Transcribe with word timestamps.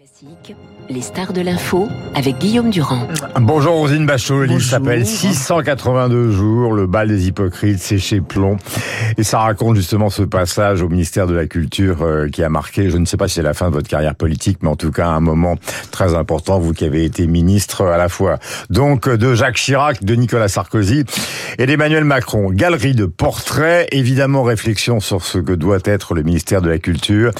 Classique, 0.00 0.56
les 0.88 1.02
stars 1.02 1.34
de 1.34 1.42
l'info 1.42 1.86
avec 2.14 2.38
Guillaume 2.38 2.70
Durand. 2.70 3.06
Bonjour 3.38 3.74
Rosine 3.74 4.06
Bachot, 4.06 4.46
le 4.46 4.58
s'appelle 4.58 5.04
682 5.04 6.30
jours, 6.30 6.72
le 6.72 6.86
bal 6.86 7.08
des 7.08 7.28
hypocrites, 7.28 7.80
c'est 7.80 7.98
chez 7.98 8.22
Plomb. 8.22 8.56
Et 9.18 9.24
ça 9.24 9.40
raconte 9.40 9.76
justement 9.76 10.08
ce 10.08 10.22
passage 10.22 10.80
au 10.80 10.88
ministère 10.88 11.26
de 11.26 11.34
la 11.34 11.46
Culture 11.46 12.00
euh, 12.00 12.28
qui 12.30 12.42
a 12.42 12.48
marqué, 12.48 12.88
je 12.88 12.96
ne 12.96 13.04
sais 13.04 13.18
pas 13.18 13.28
si 13.28 13.34
c'est 13.34 13.42
la 13.42 13.52
fin 13.52 13.68
de 13.68 13.74
votre 13.74 13.88
carrière 13.88 14.14
politique, 14.14 14.60
mais 14.62 14.70
en 14.70 14.76
tout 14.76 14.90
cas 14.90 15.06
un 15.06 15.20
moment 15.20 15.56
très 15.90 16.14
important, 16.14 16.58
vous 16.58 16.72
qui 16.72 16.86
avez 16.86 17.04
été 17.04 17.26
ministre 17.26 17.84
à 17.84 17.98
la 17.98 18.08
fois 18.08 18.38
donc 18.70 19.06
de 19.06 19.34
Jacques 19.34 19.56
Chirac, 19.56 20.02
de 20.02 20.14
Nicolas 20.14 20.48
Sarkozy 20.48 21.04
et 21.58 21.66
d'Emmanuel 21.66 22.04
Macron. 22.04 22.50
Galerie 22.50 22.94
de 22.94 23.04
portraits, 23.04 23.86
évidemment 23.92 24.44
réflexion 24.44 24.98
sur 24.98 25.22
ce 25.26 25.36
que 25.36 25.52
doit 25.52 25.80
être 25.84 26.14
le 26.14 26.22
ministère 26.22 26.62
de 26.62 26.70
la 26.70 26.78
Culture. 26.78 27.32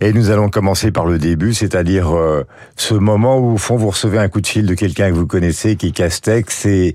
Et 0.00 0.12
nous 0.12 0.30
allons 0.30 0.48
commencer 0.48 0.92
par 0.92 1.04
le 1.04 1.18
début, 1.18 1.54
c'est-à-dire 1.54 1.87
dire 1.88 2.14
euh, 2.14 2.44
ce 2.76 2.94
moment 2.94 3.38
où 3.38 3.54
au 3.54 3.56
fond 3.56 3.76
vous 3.76 3.90
recevez 3.90 4.18
un 4.18 4.28
coup 4.28 4.40
de 4.40 4.46
fil 4.46 4.66
de 4.66 4.74
quelqu'un 4.74 5.08
que 5.08 5.14
vous 5.14 5.26
connaissez 5.26 5.76
qui 5.76 5.88
est 5.88 5.90
Castex 5.92 6.54
c'est 6.54 6.94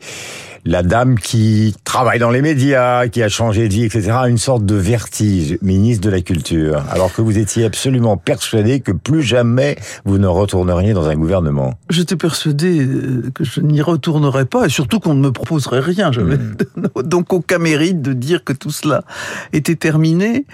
la 0.65 0.81
dame 0.81 1.19
qui 1.19 1.75
travaille 1.83 2.19
dans 2.19 2.29
les 2.29 2.41
médias, 2.41 3.07
qui 3.07 3.21
a 3.21 3.27
changé 3.27 3.67
de 3.67 3.73
vie, 3.73 3.83
etc., 3.83 4.11
une 4.27 4.37
sorte 4.37 4.65
de 4.65 4.75
vertige, 4.75 5.57
ministre 5.61 6.05
de 6.05 6.09
la 6.09 6.21
Culture, 6.21 6.83
alors 6.89 7.13
que 7.13 7.21
vous 7.21 7.37
étiez 7.37 7.65
absolument 7.65 8.17
persuadé 8.17 8.79
que 8.79 8.91
plus 8.91 9.21
jamais 9.21 9.77
vous 10.05 10.17
ne 10.17 10.27
retourneriez 10.27 10.93
dans 10.93 11.09
un 11.09 11.15
gouvernement. 11.15 11.73
J'étais 11.89 12.15
persuadé 12.15 12.79
euh, 12.79 13.29
que 13.33 13.43
je 13.43 13.59
n'y 13.59 13.81
retournerais 13.81 14.45
pas, 14.45 14.65
et 14.65 14.69
surtout 14.69 14.99
qu'on 14.99 15.15
ne 15.15 15.21
me 15.21 15.31
proposerait 15.31 15.81
rien. 15.81 16.11
J'avais 16.11 16.37
mmh. 16.37 16.55
donc 17.03 17.33
aucun 17.33 17.57
mérite 17.57 18.01
de 18.01 18.13
dire 18.13 18.43
que 18.43 18.53
tout 18.53 18.71
cela 18.71 19.03
était 19.51 19.75
terminé. 19.75 20.45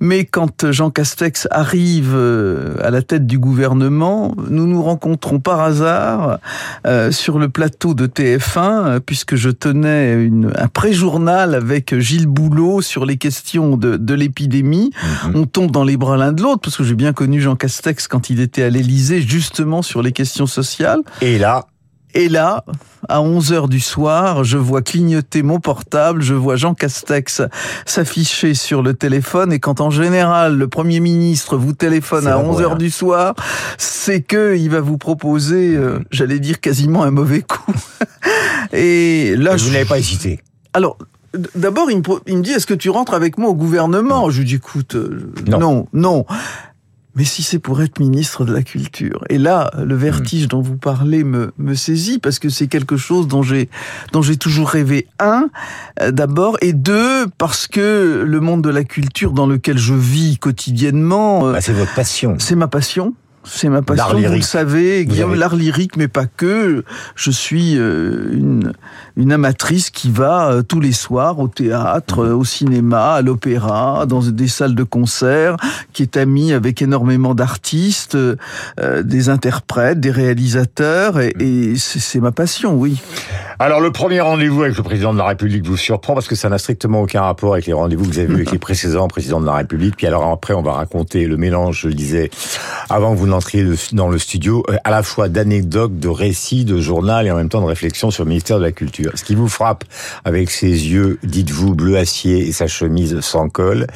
Mais 0.00 0.24
quand 0.24 0.70
Jean 0.70 0.90
Castex 0.90 1.48
arrive 1.50 2.12
euh, 2.14 2.76
à 2.82 2.90
la 2.90 3.02
tête 3.02 3.26
du 3.26 3.38
gouvernement, 3.38 4.34
nous 4.48 4.66
nous 4.66 4.82
rencontrons 4.82 5.40
par 5.40 5.60
hasard 5.60 6.38
euh, 6.86 7.10
sur 7.10 7.38
le 7.38 7.48
plateau 7.48 7.94
de 7.94 8.06
TF1, 8.06 9.00
puisque 9.00 9.36
je 9.36 9.50
tenais 9.50 10.14
une, 10.14 10.52
un 10.56 10.68
pré-journal 10.68 11.54
avec 11.54 11.98
Gilles 11.98 12.26
Boulot 12.26 12.82
sur 12.82 13.06
les 13.06 13.16
questions 13.16 13.76
de, 13.76 13.96
de 13.96 14.14
l'épidémie. 14.14 14.90
Mhm. 15.26 15.32
On 15.34 15.46
tombe 15.46 15.70
dans 15.70 15.84
les 15.84 15.96
bras 15.96 16.16
l'un 16.16 16.32
de 16.32 16.42
l'autre, 16.42 16.60
parce 16.62 16.76
que 16.76 16.84
j'ai 16.84 16.94
bien 16.94 17.12
connu 17.12 17.40
Jean 17.40 17.56
Castex 17.56 18.08
quand 18.08 18.30
il 18.30 18.40
était 18.40 18.62
à 18.62 18.70
l'Élysée, 18.70 19.20
justement 19.20 19.82
sur 19.82 20.02
les 20.02 20.12
questions 20.12 20.46
sociales. 20.46 21.00
Et 21.20 21.38
là, 21.38 21.66
et 22.16 22.30
là, 22.30 22.64
à 23.10 23.20
11 23.20 23.52
heures 23.52 23.68
du 23.68 23.78
soir, 23.78 24.42
je 24.42 24.56
vois 24.56 24.80
clignoter 24.80 25.42
mon 25.42 25.60
portable, 25.60 26.22
je 26.22 26.32
vois 26.32 26.56
Jean 26.56 26.72
Castex 26.72 27.42
s'afficher 27.84 28.54
sur 28.54 28.82
le 28.82 28.94
téléphone 28.94 29.52
et 29.52 29.60
quand 29.60 29.82
en 29.82 29.90
général 29.90 30.56
le 30.56 30.66
Premier 30.66 31.00
ministre 31.00 31.58
vous 31.58 31.74
téléphone 31.74 32.26
à 32.26 32.38
11 32.38 32.62
heures 32.62 32.76
du 32.76 32.88
soir, 32.88 33.34
c'est 33.76 34.22
que 34.22 34.56
il 34.56 34.70
va 34.70 34.80
vous 34.80 34.96
proposer, 34.96 35.76
euh, 35.76 35.98
j'allais 36.10 36.38
dire 36.38 36.60
quasiment 36.60 37.02
un 37.02 37.10
mauvais 37.10 37.42
coup. 37.42 37.74
et 38.72 39.36
là, 39.36 39.56
vous 39.56 39.70
n'avez 39.70 39.84
pas 39.84 39.98
hésité. 39.98 40.40
Alors, 40.72 40.96
D'abord, 41.54 41.90
il, 41.90 41.98
me 41.98 42.40
dit, 42.40 42.52
est-ce 42.52 42.66
que 42.66 42.72
tu 42.72 42.88
rentres 42.88 43.12
avec 43.12 43.36
moi 43.36 43.50
au 43.50 43.54
gouvernement? 43.54 44.30
Je 44.30 44.38
lui 44.38 44.46
dis, 44.46 44.54
écoute, 44.54 44.94
euh, 44.94 45.32
non, 45.46 45.86
non. 45.92 46.24
Mais 47.16 47.24
si 47.24 47.42
c'est 47.42 47.58
pour 47.58 47.82
être 47.82 47.98
ministre 47.98 48.44
de 48.44 48.52
la 48.52 48.62
Culture. 48.62 49.24
Et 49.28 49.38
là, 49.38 49.70
le 49.76 49.94
vertige 49.94 50.44
hmm. 50.44 50.48
dont 50.48 50.60
vous 50.60 50.76
parlez 50.76 51.24
me, 51.24 51.52
me 51.58 51.74
saisit 51.74 52.18
parce 52.18 52.38
que 52.38 52.48
c'est 52.48 52.68
quelque 52.68 52.96
chose 52.96 53.26
dont 53.26 53.42
j'ai 53.42 53.68
dont 54.12 54.22
j'ai 54.22 54.36
toujours 54.36 54.68
rêvé. 54.68 55.06
Un, 55.18 55.48
euh, 56.00 56.10
d'abord, 56.10 56.56
et 56.60 56.72
deux, 56.72 57.26
parce 57.38 57.66
que 57.66 58.22
le 58.26 58.40
monde 58.40 58.62
de 58.62 58.70
la 58.70 58.84
culture 58.84 59.32
dans 59.32 59.46
lequel 59.46 59.78
je 59.78 59.94
vis 59.94 60.38
quotidiennement, 60.38 61.48
euh, 61.48 61.52
bah, 61.52 61.60
c'est 61.60 61.72
votre 61.72 61.94
passion. 61.94 62.36
C'est 62.38 62.56
ma 62.56 62.68
passion. 62.68 63.14
C'est 63.48 63.68
ma 63.68 63.80
passion, 63.80 64.18
vous 64.18 64.34
le 64.34 64.40
savez, 64.40 65.06
Guillaume, 65.06 65.34
l'art 65.34 65.54
lyrique, 65.54 65.96
mais 65.96 66.08
pas 66.08 66.26
que. 66.26 66.84
Je 67.14 67.30
suis 67.30 67.78
euh, 67.78 68.32
une, 68.32 68.72
une 69.16 69.32
amatrice 69.32 69.90
qui 69.90 70.10
va 70.10 70.50
euh, 70.50 70.62
tous 70.62 70.80
les 70.80 70.92
soirs 70.92 71.38
au 71.38 71.48
théâtre, 71.48 72.24
mhm. 72.24 72.34
au 72.34 72.44
cinéma, 72.44 73.14
à 73.14 73.22
l'opéra, 73.22 74.04
dans 74.06 74.20
des 74.20 74.48
salles 74.48 74.74
de 74.74 74.82
concert, 74.82 75.56
qui 75.92 76.02
est 76.02 76.16
amie 76.16 76.52
avec 76.52 76.82
énormément 76.82 77.34
d'artistes, 77.34 78.16
euh, 78.16 78.36
des 79.02 79.28
interprètes, 79.28 80.00
des 80.00 80.10
réalisateurs, 80.10 81.20
et, 81.20 81.32
et 81.38 81.76
c'est 81.76 82.20
ma 82.20 82.32
passion, 82.32 82.74
oui. 82.74 83.00
Alors 83.58 83.80
le 83.80 83.90
premier 83.90 84.20
rendez-vous 84.20 84.64
avec 84.64 84.76
le 84.76 84.82
président 84.82 85.14
de 85.14 85.18
la 85.18 85.24
République 85.24 85.64
vous 85.64 85.78
surprend 85.78 86.12
parce 86.12 86.28
que 86.28 86.34
ça 86.34 86.50
n'a 86.50 86.58
strictement 86.58 87.00
aucun 87.00 87.22
rapport 87.22 87.54
avec 87.54 87.64
les 87.64 87.72
rendez-vous 87.72 88.04
que 88.04 88.10
vous 88.10 88.18
avez 88.18 88.28
vus 88.28 88.34
avec 88.34 88.50
les 88.52 88.58
précédents 88.58 89.08
présidents 89.08 89.40
de 89.40 89.46
la 89.46 89.54
République. 89.54 89.96
Puis 89.96 90.06
alors 90.06 90.30
après, 90.30 90.52
on 90.52 90.60
va 90.60 90.72
raconter 90.72 91.26
le 91.26 91.38
mélange, 91.38 91.80
je 91.80 91.88
le 91.88 91.94
disais, 91.94 92.28
avant 92.90 93.14
que 93.14 93.18
vous 93.18 93.26
n'entriez 93.26 93.64
dans 93.92 94.08
le 94.08 94.18
studio, 94.18 94.62
euh, 94.68 94.76
à 94.84 94.90
la 94.90 95.02
fois 95.02 95.30
d'anecdotes, 95.30 95.98
de 95.98 96.08
récits, 96.08 96.66
de 96.66 96.78
journal 96.82 97.26
et 97.26 97.30
en 97.30 97.36
même 97.36 97.48
temps 97.48 97.62
de 97.62 97.66
réflexion 97.66 98.10
sur 98.10 98.24
le 98.24 98.28
ministère 98.28 98.58
de 98.58 98.62
la 98.62 98.72
Culture. 98.72 99.12
Ce 99.14 99.24
qui 99.24 99.34
vous 99.34 99.48
frappe 99.48 99.84
avec 100.26 100.50
ses 100.50 100.68
yeux, 100.68 101.18
dites-vous, 101.22 101.74
bleu 101.74 101.96
acier 101.96 102.46
et 102.46 102.52
sa 102.52 102.66
chemise 102.66 103.20
sans 103.20 103.48
col, 103.48 103.86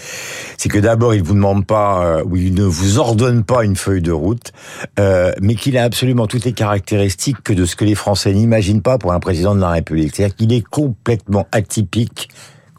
c'est 0.57 0.71
que 0.71 0.79
d'abord, 0.79 1.15
il 1.15 1.23
vous 1.23 1.35
demande 1.35 1.67
pas, 1.67 2.03
euh, 2.03 2.25
ou 2.25 2.37
il 2.37 2.55
ne 2.55 2.65
vous 2.65 2.99
ordonne 2.99 3.45
pas 3.45 3.63
une 3.65 3.77
feuille 3.77 4.01
de 4.01 4.13
route, 4.13 4.53
euh, 4.99 5.33
mais 5.43 5.55
qu'il 5.55 5.77
a 5.77 5.85
absolument 5.85 6.27
toutes 6.27 6.47
les 6.47 6.55
caractéristiques 6.55 7.43
que 7.45 7.53
de 7.53 7.67
ce 7.67 7.77
que 7.77 7.85
les 7.85 7.95
Français 7.95 8.33
n'imaginent 8.33 8.81
pas 8.81 8.97
pour 8.97 9.13
un 9.13 9.21
président 9.21 9.50
de 9.55 9.61
la 9.61 9.71
République. 9.71 10.15
C'est-à-dire 10.15 10.37
qu'il 10.37 10.53
est 10.53 10.67
complètement 10.67 11.47
atypique 11.53 12.29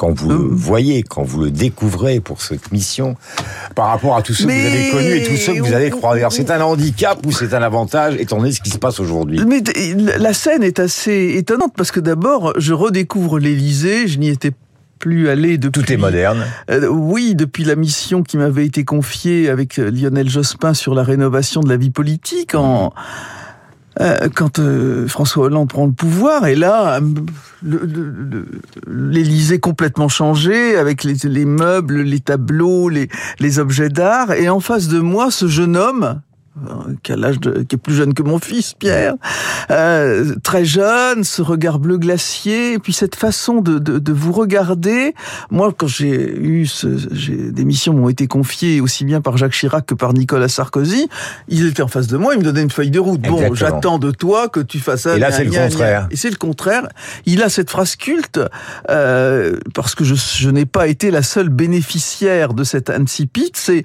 quand 0.01 0.11
vous 0.13 0.29
le 0.29 0.35
hum. 0.35 0.49
voyez, 0.49 1.03
quand 1.03 1.21
vous 1.21 1.43
le 1.43 1.51
découvrez 1.51 2.19
pour 2.21 2.41
cette 2.41 2.71
mission, 2.71 3.15
par 3.75 3.89
rapport 3.89 4.15
à 4.15 4.23
tous 4.23 4.33
ceux 4.33 4.47
que 4.47 4.51
vous 4.51 4.65
avez 4.65 4.89
connus 4.89 5.17
et 5.17 5.23
tous 5.23 5.37
ceux 5.37 5.53
que 5.53 5.59
vous 5.59 5.73
avez 5.73 5.91
croisés. 5.91 6.25
C'est 6.31 6.49
un 6.49 6.61
handicap 6.61 7.23
ou 7.23 7.31
c'est 7.31 7.53
un 7.53 7.61
avantage, 7.61 8.15
étant 8.15 8.37
donné 8.37 8.51
ce 8.51 8.61
qui 8.61 8.71
se 8.71 8.79
passe 8.79 8.99
aujourd'hui? 8.99 9.39
Mais 9.45 9.61
la 10.17 10.33
scène 10.33 10.63
est 10.63 10.79
assez 10.79 11.35
étonnante 11.35 11.73
parce 11.77 11.91
que 11.91 11.99
d'abord, 11.99 12.53
je 12.57 12.73
redécouvre 12.73 13.37
l'Élysée, 13.37 14.07
je 14.07 14.17
n'y 14.17 14.29
étais 14.29 14.53
plus 14.97 15.29
allé 15.29 15.59
depuis... 15.59 15.83
Tout 15.83 15.93
est 15.93 15.97
moderne. 15.97 16.45
Euh, 16.71 16.87
oui, 16.87 17.35
depuis 17.35 17.63
la 17.63 17.75
mission 17.75 18.23
qui 18.23 18.37
m'avait 18.37 18.65
été 18.65 18.83
confiée 18.83 19.49
avec 19.49 19.77
Lionel 19.77 20.29
Jospin 20.29 20.73
sur 20.73 20.95
la 20.95 21.03
rénovation 21.03 21.61
de 21.61 21.69
la 21.69 21.77
vie 21.77 21.91
politique 21.91 22.55
en... 22.55 22.87
Mmh. 22.87 22.91
Euh, 23.99 24.29
quand 24.33 24.59
euh, 24.59 25.05
François 25.07 25.45
Hollande 25.45 25.67
prend 25.67 25.85
le 25.85 25.91
pouvoir, 25.91 26.47
et 26.47 26.55
là, 26.55 27.01
l'Élysée 28.87 29.59
complètement 29.59 30.07
changé, 30.07 30.77
avec 30.77 31.03
les, 31.03 31.15
les, 31.23 31.45
meubles, 31.45 32.01
les 32.01 32.21
tableaux, 32.21 32.89
les, 32.89 33.59
objets 33.59 33.89
d'art, 33.89 34.31
et 34.31 34.47
en 34.47 34.61
face 34.61 34.87
de 34.87 34.99
moi, 34.99 35.29
ce 35.29 35.47
jeune 35.47 35.75
homme, 35.75 36.03
euh, 36.03 36.30
qui, 37.03 37.11
a 37.11 37.15
l'âge 37.15 37.39
de, 37.39 37.63
qui 37.63 37.75
est 37.75 37.79
plus 37.79 37.95
jeune 37.95 38.13
que 38.13 38.23
mon 38.23 38.39
fils, 38.39 38.73
Pierre, 38.73 39.15
euh, 39.69 40.35
très 40.43 40.65
jeune, 40.65 41.23
ce 41.23 41.41
regard 41.41 41.79
bleu 41.79 41.97
glacier, 41.97 42.73
et 42.73 42.79
puis 42.79 42.93
cette 42.93 43.15
façon 43.15 43.61
de, 43.61 43.79
de, 43.79 43.99
de 43.99 44.13
vous 44.13 44.31
regarder. 44.31 45.15
Moi, 45.49 45.73
quand 45.75 45.87
j'ai 45.87 46.37
eu 46.37 46.65
ce, 46.65 46.87
des 46.87 47.65
missions 47.65 47.93
m'ont 47.93 48.09
été 48.09 48.27
confiées 48.27 48.81
aussi 48.81 49.05
bien 49.05 49.21
par 49.21 49.37
Jacques 49.37 49.53
Chirac 49.53 49.85
que 49.85 49.95
par 49.95 50.13
Nicolas 50.13 50.49
Sarkozy, 50.49 51.07
il 51.47 51.67
était 51.67 51.83
en 51.83 51.87
face 51.87 52.07
de 52.07 52.17
moi, 52.17 52.33
il 52.33 52.39
me 52.39 52.43
donnait 52.43 52.63
une 52.63 52.69
feuille 52.69 52.91
de 52.91 52.99
route. 52.99 53.21
Bon, 53.21 53.53
j'attends 53.53 53.97
de 53.97 54.11
toi 54.11 54.49
que 54.49 54.59
tu 54.59 54.79
fasses 54.79 55.01
ça. 55.01 55.15
Et 55.15 55.19
là, 55.19 55.31
c'est 55.31 55.45
le 55.45 55.51
contraire. 55.51 56.07
Et 56.11 56.15
c'est 56.15 56.29
le 56.29 56.35
contraire. 56.35 56.87
Il 57.25 57.41
a 57.43 57.49
cette 57.49 57.69
phrase 57.69 57.95
culte 57.95 58.39
euh, 58.89 59.57
parce 59.73 59.95
que 59.95 60.03
je, 60.03 60.15
je 60.15 60.49
n'ai 60.49 60.65
pas 60.65 60.87
été 60.87 61.11
la 61.11 61.23
seule 61.23 61.49
bénéficiaire 61.49 62.53
de 62.53 62.63
cet 62.63 62.89
incipit. 62.89 63.51
C'est 63.55 63.83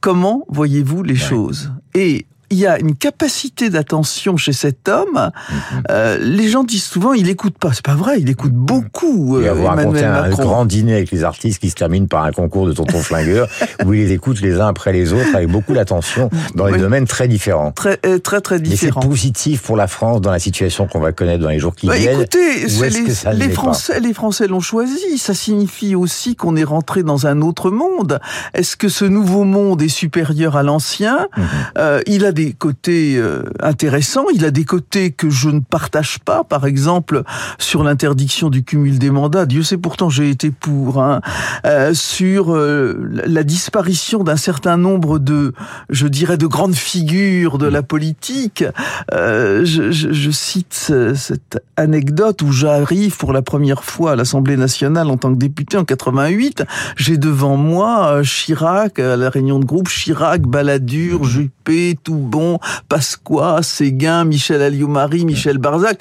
comment 0.00 0.44
voyez-vous 0.48 1.02
les 1.02 1.16
choses? 1.16 1.72
Et 1.94 2.26
il 2.50 2.58
y 2.58 2.66
a 2.66 2.78
une 2.78 2.94
capacité 2.94 3.70
d'attention 3.70 4.36
chez 4.36 4.52
cet 4.52 4.88
homme. 4.88 5.14
Mhm. 5.14 5.82
Euh, 5.90 6.18
les 6.20 6.48
gens 6.48 6.64
disent 6.64 6.84
souvent 6.84 7.12
il 7.12 7.28
écoute 7.28 7.58
pas. 7.58 7.72
C'est 7.72 7.84
pas 7.84 7.94
vrai, 7.94 8.20
il 8.20 8.30
écoute 8.30 8.52
mhm. 8.52 8.64
beaucoup. 8.64 9.38
Il 9.40 9.46
va 9.46 9.52
vous 9.54 9.66
un 9.66 10.28
grand 10.30 10.64
dîner 10.64 10.94
avec 10.94 11.10
les 11.10 11.24
artistes 11.24 11.60
qui 11.60 11.70
se 11.70 11.74
termine 11.74 12.08
par 12.08 12.24
un 12.24 12.32
concours 12.32 12.66
de 12.66 12.72
tonton 12.72 12.98
flingueur 12.98 13.48
où 13.84 13.94
il 13.94 14.00
les 14.00 14.12
écoute 14.12 14.40
les 14.40 14.60
uns 14.60 14.68
après 14.68 14.92
les 14.92 15.12
autres 15.12 15.34
avec 15.34 15.48
beaucoup 15.48 15.74
d'attention 15.74 16.30
dans 16.54 16.70
des 16.70 16.78
domaines 16.78 17.06
très 17.06 17.28
différents. 17.28 17.72
Très 17.72 17.98
euh, 18.06 18.18
très 18.18 18.40
très 18.40 18.60
différents. 18.60 19.00
c'est 19.00 19.08
positif 19.08 19.62
pour 19.62 19.76
la 19.76 19.86
France 19.86 20.20
dans 20.20 20.30
la 20.30 20.38
situation 20.38 20.86
qu'on 20.86 21.00
va 21.00 21.12
connaître 21.12 21.42
dans 21.42 21.48
les 21.48 21.58
jours 21.58 21.74
qui 21.74 21.86
bah, 21.86 21.96
viennent. 21.96 22.20
Écoutez, 22.20 22.66
les, 22.66 23.34
les 23.34 23.50
Français 23.50 24.00
les 24.00 24.14
Français 24.14 24.46
l'ont 24.46 24.60
choisi. 24.60 25.18
Ça 25.18 25.34
signifie 25.34 25.94
aussi 25.94 26.36
qu'on 26.36 26.56
est 26.56 26.64
rentré 26.64 27.02
dans 27.02 27.26
un 27.26 27.42
autre 27.42 27.70
monde. 27.70 28.20
Est-ce 28.54 28.76
que 28.76 28.88
ce 28.88 29.04
nouveau 29.04 29.44
monde 29.44 29.82
est 29.82 29.88
supérieur 29.88 30.56
à 30.56 30.62
l'ancien? 30.62 31.28
Mhm. 31.36 31.44
euh, 31.78 32.00
Il 32.06 32.24
a 32.24 32.32
des 32.36 32.52
côtés 32.52 33.16
euh, 33.16 33.44
intéressants, 33.60 34.26
il 34.32 34.44
a 34.44 34.50
des 34.50 34.66
côtés 34.66 35.10
que 35.10 35.30
je 35.30 35.48
ne 35.48 35.60
partage 35.60 36.18
pas, 36.18 36.44
par 36.44 36.66
exemple 36.66 37.22
sur 37.58 37.82
l'interdiction 37.82 38.50
du 38.50 38.62
cumul 38.62 38.98
des 38.98 39.10
mandats. 39.10 39.46
Dieu 39.46 39.62
sait 39.62 39.78
pourtant 39.78 40.10
j'ai 40.10 40.28
été 40.28 40.50
pour 40.50 41.02
hein, 41.02 41.22
euh, 41.64 41.94
sur 41.94 42.54
euh, 42.54 43.10
la 43.24 43.42
disparition 43.42 44.22
d'un 44.22 44.36
certain 44.36 44.76
nombre 44.76 45.18
de, 45.18 45.54
je 45.88 46.06
dirais, 46.06 46.36
de 46.36 46.46
grandes 46.46 46.74
figures 46.74 47.56
de 47.56 47.66
la 47.66 47.82
politique. 47.82 48.64
Je, 49.12 49.90
je, 49.90 50.12
je, 50.12 50.30
cite 50.30 50.92
cette 51.14 51.62
anecdote 51.78 52.42
où 52.42 52.52
j'arrive 52.52 53.16
pour 53.16 53.32
la 53.32 53.40
première 53.40 53.82
fois 53.82 54.12
à 54.12 54.16
l'Assemblée 54.16 54.58
nationale 54.58 55.08
en 55.08 55.16
tant 55.16 55.32
que 55.32 55.38
député 55.38 55.78
en 55.78 55.84
88. 55.84 56.64
J'ai 56.96 57.16
devant 57.16 57.56
moi 57.56 58.20
Chirac 58.22 58.98
à 58.98 59.16
la 59.16 59.30
réunion 59.30 59.58
de 59.58 59.64
groupe, 59.64 59.88
Chirac, 59.88 60.42
Balladur, 60.42 61.24
Juppé, 61.24 61.96
tout 62.04 62.25
Montauban, 62.26 62.60
Pasqua, 62.88 63.62
Séguin, 63.62 64.24
Michel 64.24 64.62
Alliot-Marie, 64.62 65.24
Michel 65.24 65.58
Barzac 65.58 65.98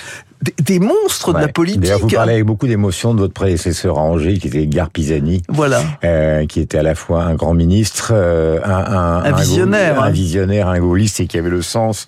des, 0.63 0.80
monstres 0.80 1.33
de 1.33 1.39
la 1.39 1.48
politique. 1.48 1.92
Vous 2.01 2.07
parlez 2.07 2.33
avec 2.33 2.45
beaucoup 2.45 2.68
d'émotion 2.68 3.13
de 3.13 3.19
votre 3.19 3.33
prédécesseur 3.33 3.98
à 3.98 4.01
Angers, 4.01 4.38
qui 4.38 4.48
était 4.48 4.63
Edgar 4.63 4.92
Pisani. 4.92 5.42
Voilà. 5.50 5.81
Euh, 6.04 6.45
qui 6.45 6.60
était 6.60 6.77
à 6.77 6.83
la 6.83 6.94
fois 6.94 7.24
un 7.24 7.33
grand 7.33 7.56
ministre, 7.56 8.12
euh, 8.13 8.60
un, 8.63 9.24
un, 9.24 9.31
visionnaire. 9.31 10.04
un 10.04 10.12
visionnaire, 10.12 10.68
un 10.68 10.80
gaulliste 10.80 11.19
et 11.19 11.27
qui 11.27 11.39
avait 11.39 11.50
le 11.50 11.63
sens 11.63 12.07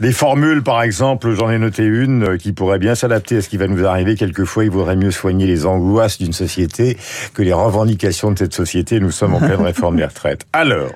des 0.00 0.12
formules, 0.12 0.62
par 0.62 0.82
exemple, 0.82 1.34
j'en 1.34 1.50
ai 1.50 1.58
noté 1.58 1.84
une 1.84 2.22
euh, 2.22 2.36
qui 2.36 2.52
pourrait 2.52 2.78
bien 2.78 2.94
s'adapter 2.94 3.38
à 3.38 3.42
ce 3.42 3.48
qui 3.48 3.56
va 3.56 3.66
nous 3.66 3.84
arriver. 3.84 4.14
Quelquefois, 4.14 4.64
il 4.64 4.70
vaudrait 4.70 4.96
mieux 4.96 5.10
soigner 5.10 5.46
les 5.46 5.66
angoisses 5.66 6.18
d'une 6.18 6.32
société 6.32 6.96
que 7.34 7.42
les 7.42 7.52
revendications 7.52 8.30
de 8.30 8.38
cette 8.38 8.54
société. 8.54 9.00
Nous 9.00 9.10
sommes 9.10 9.34
en 9.34 9.40
pleine 9.40 9.60
réforme 9.64 9.96
des 9.96 10.04
retraites. 10.04 10.46
Alors, 10.52 10.92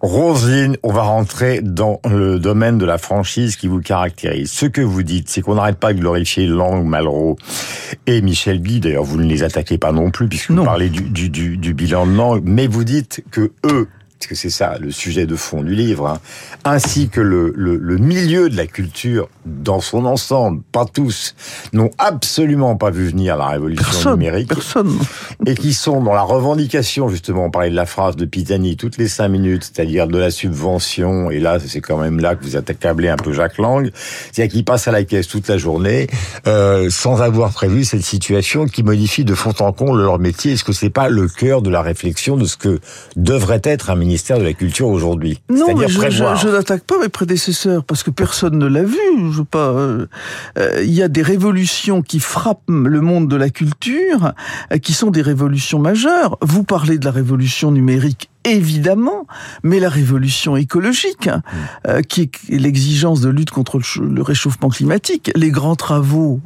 Roselyne, 0.00 0.76
on 0.82 0.92
va 0.92 1.02
rentrer 1.02 1.60
dans 1.62 2.00
le 2.08 2.38
domaine 2.38 2.78
de 2.78 2.84
la 2.84 2.98
franchise 2.98 3.56
qui 3.56 3.68
vous 3.68 3.80
caractérise. 3.80 4.50
Ce 4.50 4.66
que 4.66 4.80
vous 4.80 5.02
dites, 5.02 5.28
c'est 5.28 5.42
qu'on 5.42 5.54
n'arrête 5.54 5.78
pas 5.78 5.92
de 5.92 6.00
glorifier 6.00 6.46
Lang, 6.46 6.84
Malraux 6.84 7.36
et 8.06 8.20
Michel 8.20 8.60
Guy. 8.60 8.80
D'ailleurs, 8.80 9.04
vous 9.04 9.18
ne 9.18 9.26
les 9.26 9.42
attaquez 9.42 9.78
pas 9.78 9.92
non 9.92 10.10
plus 10.10 10.28
puisque 10.28 10.50
vous 10.50 10.64
parlez 10.64 10.88
du, 10.88 11.28
du, 11.28 11.56
du, 11.56 11.74
bilan 11.74 12.06
de 12.06 12.16
Lang, 12.16 12.42
mais 12.44 12.66
vous 12.66 12.84
dites 12.84 13.24
que 13.30 13.52
eux, 13.66 13.88
parce 14.22 14.28
que 14.28 14.34
c'est 14.36 14.50
ça 14.50 14.76
le 14.78 14.92
sujet 14.92 15.26
de 15.26 15.34
fond 15.34 15.64
du 15.64 15.74
livre, 15.74 16.06
hein, 16.06 16.20
ainsi 16.62 17.08
que 17.08 17.20
le, 17.20 17.52
le, 17.56 17.76
le, 17.76 17.98
milieu 17.98 18.48
de 18.48 18.56
la 18.56 18.68
culture 18.68 19.28
dans 19.44 19.80
son 19.80 20.04
ensemble, 20.04 20.62
pas 20.70 20.84
tous, 20.84 21.34
n'ont 21.72 21.90
absolument 21.98 22.76
pas 22.76 22.90
vu 22.90 23.08
venir 23.08 23.36
la 23.36 23.48
révolution 23.48 24.12
numérique. 24.12 24.50
Personne. 24.50 24.96
Et 25.44 25.56
qui 25.56 25.72
sont 25.72 26.00
dans 26.04 26.14
la 26.14 26.22
revendication, 26.22 27.08
justement, 27.08 27.46
on 27.46 27.50
parlait 27.50 27.70
de 27.70 27.74
la 27.74 27.84
phrase 27.84 28.14
de 28.14 28.24
Pitani 28.24 28.76
toutes 28.76 28.96
les 28.96 29.08
cinq 29.08 29.26
minutes, 29.26 29.64
c'est-à-dire 29.64 30.06
de 30.06 30.18
la 30.18 30.30
subvention, 30.30 31.32
et 31.32 31.40
là, 31.40 31.58
c'est 31.58 31.80
quand 31.80 31.98
même 31.98 32.20
là 32.20 32.36
que 32.36 32.44
vous 32.44 32.56
êtes 32.56 32.70
accablé 32.70 33.08
un 33.08 33.16
peu 33.16 33.32
Jacques 33.32 33.58
Lang, 33.58 33.90
c'est-à-dire 34.30 34.52
qu'ils 34.52 34.64
passent 34.64 34.86
à 34.86 34.92
la 34.92 35.02
caisse 35.02 35.26
toute 35.26 35.48
la 35.48 35.58
journée, 35.58 36.06
euh, 36.46 36.90
sans 36.90 37.22
avoir 37.22 37.50
prévu 37.50 37.84
cette 37.84 38.04
situation 38.04 38.66
qui 38.66 38.84
modifie 38.84 39.24
de 39.24 39.34
fond 39.34 39.54
en 39.58 39.72
comble 39.72 40.00
leur 40.00 40.20
métier. 40.20 40.52
Est-ce 40.52 40.62
que 40.62 40.72
c'est 40.72 40.90
pas 40.90 41.08
le 41.08 41.26
cœur 41.26 41.60
de 41.60 41.70
la 41.70 41.82
réflexion 41.82 42.36
de 42.36 42.44
ce 42.44 42.56
que 42.56 42.78
devrait 43.16 43.62
être 43.64 43.90
un 43.90 43.96
ministère 43.96 44.11
ministère 44.12 44.38
de 44.38 44.44
la 44.44 44.52
Culture 44.52 44.88
aujourd'hui. 44.88 45.40
Non, 45.48 45.74
mais 45.74 45.88
je, 45.88 45.98
je, 46.10 46.48
n'attaque 46.48 46.84
pas 46.84 46.98
mes 46.98 47.08
prédécesseurs 47.08 47.82
parce 47.82 48.02
que 48.02 48.10
personne 48.10 48.58
ne 48.58 48.66
l'a 48.66 48.82
vu. 48.82 48.98
Je 49.30 49.40
pas. 49.40 49.70
Euh, 49.70 50.06
euh, 50.58 50.82
il 50.84 50.92
y 50.92 51.02
a 51.02 51.08
des 51.08 51.22
révolutions 51.22 52.02
qui 52.02 52.20
frappent 52.20 52.68
le 52.68 53.00
monde 53.00 53.28
de 53.28 53.36
la 53.36 53.48
culture, 53.48 54.32
euh, 54.70 54.76
qui 54.76 54.92
sont 54.92 55.10
des 55.10 55.22
révolutions 55.22 55.78
majeures. 55.78 56.36
Vous 56.42 56.62
parlez 56.62 56.98
de 56.98 57.06
la 57.06 57.10
révolution 57.10 57.70
numérique 57.70 58.28
évidemment, 58.44 59.26
mais 59.62 59.78
la 59.78 59.88
révolution 59.88 60.56
écologique, 60.56 61.28
mmh. 61.28 62.02
qui 62.08 62.22
est 62.22 62.48
l'exigence 62.48 63.20
de 63.20 63.28
lutte 63.28 63.52
contre 63.52 63.78
le 64.00 64.20
réchauffement 64.20 64.68
climatique, 64.68 65.30
les 65.36 65.52
grands 65.52 65.76
travaux 65.76 66.40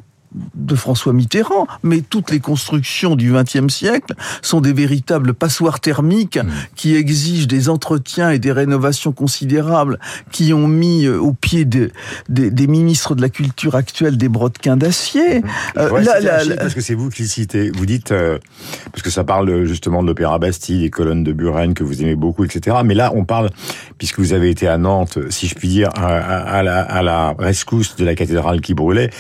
de 0.55 0.75
François 0.75 1.13
Mitterrand, 1.13 1.67
mais 1.83 2.01
toutes 2.01 2.31
les 2.31 2.41
constructions 2.41 3.17
du 3.17 3.33
XXe 3.33 3.73
siècle 3.73 4.15
sont 4.43 4.61
des 4.61 4.73
véritables 4.73 5.35
passoires 5.35 5.81
thermiques 5.81 6.39
mmh. 6.39 6.49
qui 6.75 6.95
exigent 6.97 7.47
des 7.47 7.69
entretiens 7.69 8.31
et 8.31 8.39
des 8.39 8.53
rénovations 8.53 9.13
considérables, 9.13 9.99
qui 10.33 10.53
ont 10.53 10.69
mis 10.69 11.07
euh, 11.07 11.19
au 11.19 11.33
pied 11.33 11.65
des 11.65 12.67
ministres 12.67 13.15
de 13.15 13.23
la 13.23 13.29
culture 13.29 13.75
actuelle 13.75 14.17
des 14.17 14.29
brodequins 14.29 14.77
d'acier. 14.77 15.41
Mmh. 15.41 15.45
Euh, 15.79 16.57
parce 16.59 16.75
que 16.75 16.81
c'est 16.81 16.95
vous 16.95 17.11
qui 17.11 17.23
le 17.23 17.29
citez. 17.29 17.71
Vous 17.71 17.87
dites, 17.87 18.13
euh, 18.13 18.39
parce 18.93 19.03
que 19.03 19.11
ça 19.11 19.25
parle 19.25 19.65
justement 19.65 20.03
de 20.03 20.09
l'Opéra 20.09 20.39
Bastille, 20.39 20.81
des 20.81 20.91
colonnes 20.91 21.25
de 21.25 21.33
Buren 21.33 21.75
que 21.75 21.85
vous 21.85 22.03
aimez 22.03 22.17
beaucoup, 22.17 22.45
etc. 22.45 22.79
Mais 22.85 22.95
là, 22.95 23.13
on 23.15 23.25
parle, 23.25 23.51
puisque 23.99 24.19
vous 24.19 24.33
avez 24.33 24.51
été 24.51 24.69
à 24.69 24.79
Nantes, 24.79 25.19
si 25.31 25.47
je 25.47 25.55
puis 25.55 25.69
dire, 25.69 25.91
à, 25.95 26.63
la, 26.63 26.81
à 26.81 27.03
la 27.03 27.35
rescousse 27.39 27.97
de 27.97 28.05
la 28.05 28.15
cathédrale 28.15 28.61
qui 28.61 28.75
brûlait, 28.75 29.11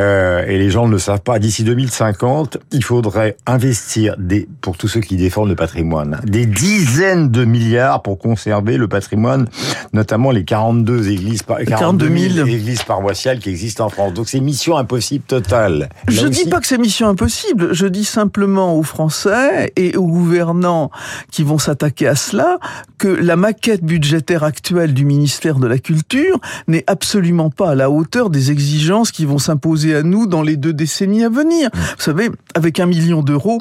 euh, 0.00 0.44
et 0.46 0.58
les 0.58 0.70
gens 0.70 0.86
ne 0.86 0.92
le 0.92 0.98
savent 0.98 1.20
pas, 1.20 1.38
d'ici 1.38 1.62
2050, 1.62 2.58
il 2.72 2.82
faudrait 2.82 3.36
investir 3.46 4.14
des, 4.18 4.48
pour 4.60 4.76
tous 4.78 4.88
ceux 4.88 5.00
qui 5.00 5.16
défendent 5.16 5.50
le 5.50 5.56
patrimoine, 5.56 6.20
des 6.24 6.46
dizaines 6.46 7.30
de 7.30 7.44
milliards 7.44 8.02
pour 8.02 8.18
conserver 8.18 8.78
le 8.78 8.88
patrimoine, 8.88 9.46
notamment 9.92 10.30
les 10.30 10.44
42 10.44 11.10
églises, 11.10 11.42
42 11.42 12.08
000 12.08 12.48
églises 12.48 12.82
paroissiales 12.82 13.38
qui 13.40 13.50
existent 13.50 13.86
en 13.86 13.88
France. 13.90 14.14
Donc 14.14 14.28
c'est 14.28 14.40
mission 14.40 14.76
impossible 14.76 15.24
totale. 15.26 15.90
je 16.08 16.24
ne 16.24 16.30
dis 16.30 16.48
pas 16.48 16.60
que 16.60 16.66
c'est 16.66 16.78
mission 16.78 17.08
impossible, 17.08 17.74
je 17.74 17.86
dis 17.86 18.04
simplement 18.04 18.74
aux 18.74 18.82
Français 18.82 19.72
et 19.76 19.96
aux 19.96 20.06
gouvernants 20.06 20.90
qui 21.30 21.42
vont 21.42 21.58
s'attaquer 21.58 22.08
à 22.08 22.14
cela 22.14 22.58
que 22.98 23.08
la 23.08 23.36
maquette 23.36 23.82
budgétaire 23.82 24.44
actuelle 24.44 24.94
du 24.94 25.04
ministère 25.04 25.58
de 25.58 25.66
la 25.66 25.78
Culture 25.78 26.40
n'est 26.68 26.84
absolument 26.86 27.50
pas 27.50 27.70
à 27.70 27.74
la 27.74 27.90
hauteur 27.90 28.30
des 28.30 28.50
exigences 28.50 29.10
qui 29.12 29.24
vont 29.26 29.38
s'imposer 29.38 29.89
à 29.94 30.02
nous 30.02 30.26
dans 30.26 30.42
les 30.42 30.56
deux 30.56 30.72
décennies 30.72 31.24
à 31.24 31.28
venir. 31.28 31.70
Vous 31.74 32.02
savez, 32.02 32.30
avec 32.54 32.80
un 32.80 32.86
million 32.86 33.22
d'euros, 33.22 33.60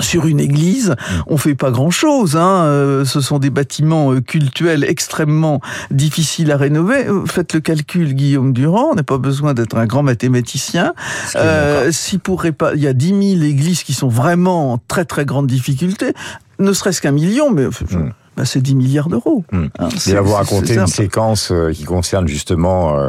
sur 0.00 0.26
une 0.26 0.40
église, 0.40 0.94
on 1.26 1.36
fait 1.36 1.54
pas 1.54 1.70
grand 1.70 1.90
chose. 1.90 2.36
Hein. 2.36 2.64
Euh, 2.64 3.04
ce 3.04 3.20
sont 3.20 3.38
des 3.38 3.50
bâtiments 3.50 4.12
euh, 4.12 4.20
cultuels 4.20 4.84
extrêmement 4.84 5.60
difficiles 5.90 6.52
à 6.52 6.56
rénover. 6.56 7.06
Euh, 7.06 7.24
faites 7.26 7.54
le 7.54 7.60
calcul, 7.60 8.14
Guillaume 8.14 8.52
Durand. 8.52 8.90
On 8.92 8.94
n'a 8.94 9.02
pas 9.02 9.18
besoin 9.18 9.54
d'être 9.54 9.76
un 9.76 9.86
grand 9.86 10.02
mathématicien. 10.02 10.94
Euh, 11.36 11.90
si 11.92 12.18
pour 12.18 12.44
il 12.44 12.80
y 12.80 12.86
a 12.86 12.92
10 12.92 13.36
000 13.38 13.42
églises 13.44 13.82
qui 13.82 13.94
sont 13.94 14.08
vraiment 14.08 14.74
en 14.74 14.78
très 14.78 15.04
très 15.04 15.24
grande 15.24 15.46
difficulté, 15.46 16.12
ne 16.58 16.72
serait-ce 16.72 17.00
qu'un 17.00 17.12
million, 17.12 17.50
mais 17.50 17.66
bah, 18.36 18.44
c'est 18.44 18.60
10 18.60 18.74
milliards 18.74 19.08
d'euros. 19.08 19.44
Mmh. 19.50 19.66
Hein, 19.78 19.88
et 20.06 20.14
vous 20.16 20.34
raconté 20.34 20.74
une 20.74 20.86
séquence 20.86 21.50
euh, 21.50 21.72
qui 21.72 21.84
concerne 21.84 22.28
justement 22.28 22.98
euh, 22.98 23.08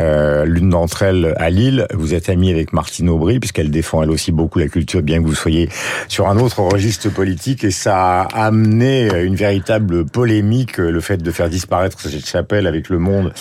euh, 0.00 0.44
l'une 0.46 0.70
d'entre 0.70 1.02
elles 1.02 1.34
à 1.36 1.50
Lille. 1.50 1.86
Vous 1.92 2.14
êtes 2.14 2.30
ami 2.30 2.50
avec 2.50 2.72
Martine 2.72 3.10
Aubry, 3.10 3.38
puisqu'elle 3.38 3.70
défend 3.70 4.02
elle 4.02 4.10
aussi 4.10 4.32
beaucoup 4.32 4.58
la 4.58 4.68
culture, 4.68 5.02
bien 5.02 5.20
que 5.20 5.26
vous 5.26 5.34
soyez 5.34 5.68
sur 6.08 6.28
un 6.28 6.38
autre 6.38 6.60
registre 6.60 7.10
politique, 7.10 7.64
et 7.64 7.70
ça 7.70 8.22
a 8.22 8.46
amené 8.46 9.10
une 9.22 9.36
véritable 9.36 10.06
polémique, 10.06 10.78
le 10.78 11.00
fait 11.00 11.18
de 11.18 11.30
faire 11.30 11.50
disparaître 11.50 12.00
cette 12.00 12.26
chapelle 12.26 12.66
avec 12.66 12.88
le 12.88 12.98
monde 12.98 13.32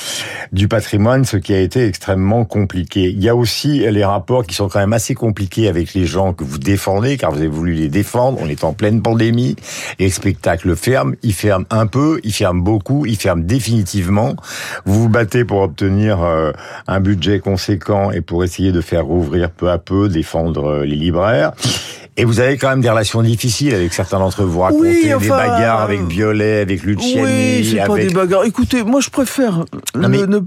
du 0.51 0.67
patrimoine, 0.67 1.23
ce 1.23 1.37
qui 1.37 1.53
a 1.53 1.59
été 1.59 1.87
extrêmement 1.87 2.43
compliqué. 2.43 3.09
Il 3.09 3.23
y 3.23 3.29
a 3.29 3.35
aussi 3.35 3.79
les 3.89 4.05
rapports 4.05 4.45
qui 4.45 4.53
sont 4.53 4.67
quand 4.67 4.79
même 4.79 4.93
assez 4.93 5.15
compliqués 5.15 5.69
avec 5.69 5.93
les 5.93 6.05
gens 6.05 6.33
que 6.33 6.43
vous 6.43 6.57
défendez, 6.57 7.17
car 7.17 7.31
vous 7.31 7.37
avez 7.37 7.47
voulu 7.47 7.73
les 7.73 7.87
défendre. 7.87 8.39
On 8.41 8.47
est 8.47 8.63
en 8.63 8.73
pleine 8.73 9.01
pandémie, 9.01 9.55
et 9.99 10.05
le 10.05 10.11
spectacle 10.11 10.75
il 11.23 11.33
ferme 11.33 11.65
un 11.69 11.87
peu, 11.87 12.19
il 12.23 12.33
ferme 12.33 12.61
beaucoup, 12.61 13.05
il 13.05 13.15
ferme 13.15 13.43
définitivement. 13.43 14.35
Vous 14.85 15.03
vous 15.03 15.09
battez 15.09 15.45
pour 15.45 15.61
obtenir 15.61 16.23
euh, 16.23 16.51
un 16.87 16.99
budget 16.99 17.39
conséquent 17.39 18.11
et 18.11 18.21
pour 18.21 18.43
essayer 18.43 18.71
de 18.71 18.81
faire 18.81 19.05
rouvrir 19.05 19.51
peu 19.51 19.69
à 19.69 19.77
peu, 19.77 20.09
défendre 20.09 20.65
euh, 20.65 20.85
les 20.85 20.95
libraires. 20.95 21.53
Et 22.17 22.23
vous 22.23 22.39
avez 22.39 22.57
quand 22.57 22.69
même 22.69 22.79
des 22.79 22.89
relations 22.89 23.21
difficiles 23.21 23.73
avec 23.73 23.93
certains 23.93 24.19
d'entre 24.19 24.43
vous. 24.43 24.61
Raconter 24.61 25.17
des 25.19 25.27
bagarres 25.27 25.81
avec 25.81 26.01
Violet, 26.03 26.61
avec 26.61 26.83
Luciani. 26.83 27.23
Oui, 27.23 27.69
c'est 27.69 27.85
pas 27.85 27.95
des 27.95 28.09
bagarres. 28.09 28.45
Écoutez, 28.45 28.83
moi 28.83 29.01
je 29.01 29.09
préfère 29.09 29.65
ne, 29.95 30.07
ne, 30.07 30.39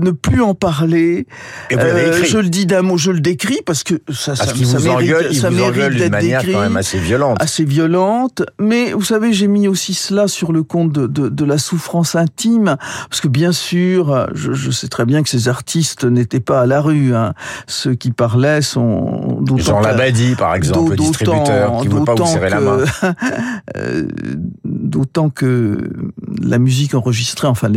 ne, 0.00 0.10
plus 0.10 0.42
en 0.42 0.54
parler. 0.54 1.26
Et 1.70 1.76
vous 1.76 1.80
euh, 1.80 2.24
je 2.24 2.38
le 2.38 2.48
dis 2.48 2.66
d'un 2.66 2.82
mot, 2.82 2.96
je 2.96 3.12
le 3.12 3.20
décris 3.20 3.60
parce 3.64 3.84
que 3.84 3.94
ça, 4.12 4.34
parce 4.34 4.54
ça, 4.54 4.64
ça 4.64 4.78
vous 4.78 4.84
mérite, 4.84 5.14
engueule, 5.14 5.34
ça 5.34 5.50
mérite 5.50 5.96
d'être 5.96 6.18
décrit. 6.18 6.52
quand 6.52 6.60
même 6.60 6.76
assez 6.76 6.98
violente. 6.98 7.36
Assez 7.40 7.64
violente. 7.64 8.42
Mais 8.58 8.92
vous 8.92 9.04
savez, 9.04 9.32
j'ai 9.32 9.46
mis 9.46 9.68
aussi 9.68 9.94
cela 9.94 10.26
sur 10.26 10.50
le 10.50 10.64
compte 10.64 10.90
de, 10.90 11.06
de, 11.06 11.28
de, 11.28 11.44
la 11.44 11.58
souffrance 11.58 12.16
intime, 12.16 12.76
parce 13.08 13.20
que 13.20 13.28
bien 13.28 13.52
sûr, 13.52 14.26
je, 14.34 14.52
je 14.52 14.70
sais 14.72 14.88
très 14.88 15.04
bien 15.04 15.22
que 15.22 15.28
ces 15.28 15.48
artistes 15.48 16.04
n'étaient 16.04 16.40
pas 16.40 16.62
à 16.62 16.66
la 16.66 16.80
rue. 16.80 17.14
Hein. 17.14 17.34
Ceux 17.68 17.94
qui 17.94 18.10
parlaient 18.10 18.62
sont 18.62 19.44
Jean 19.58 19.80
Labadie, 19.80 20.34
par 20.34 20.54
exemple 20.56 20.96
distributeur 21.08 21.80
qui 21.80 21.88
veut 21.88 22.04
pas 22.04 22.14
vous 22.14 22.26
serrer 22.26 22.50
la 22.50 22.60
main. 22.60 22.78
Euh, 23.76 24.06
d'autant 24.64 25.30
que 25.30 25.78
la 26.40 26.58
musique 26.58 26.94
enregistrée, 26.94 27.48
enfin, 27.48 27.70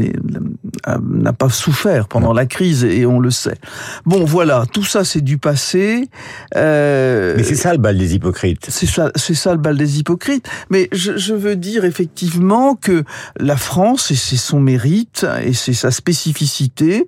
n'a 1.02 1.34
pas 1.34 1.50
souffert 1.50 2.08
pendant 2.08 2.34
la 2.34 2.46
crise 2.46 2.84
et 2.84 3.06
on 3.06 3.20
le 3.20 3.32
sait. 3.32 3.58
Bon, 4.06 4.26
voilà, 4.26 4.66
tout 4.72 4.84
ça 4.84 5.04
c'est 5.04 5.22
du 5.22 5.38
passé. 5.38 6.10
Euh, 6.56 7.34
Mais 7.38 7.44
c'est 7.44 7.56
ça 7.56 7.72
le 7.72 7.80
bal 7.80 7.98
des 7.98 8.16
hypocrites. 8.16 8.68
C'est 8.70 8.86
ça, 8.86 9.12
c'est 9.16 9.34
ça 9.34 9.54
le 9.54 9.60
bal 9.60 9.78
des 9.78 10.00
hypocrites. 10.00 10.48
Mais 10.70 10.90
je, 10.92 11.18
je 11.18 11.34
veux 11.34 11.56
dire 11.56 11.86
effectivement 11.86 12.76
que 12.76 13.04
la 13.40 13.58
France, 13.58 14.12
et 14.12 14.16
c'est 14.16 14.38
son 14.38 14.60
mérite 14.60 15.26
et 15.44 15.54
c'est 15.54 15.74
sa 15.74 15.92
spécificité, 15.92 17.08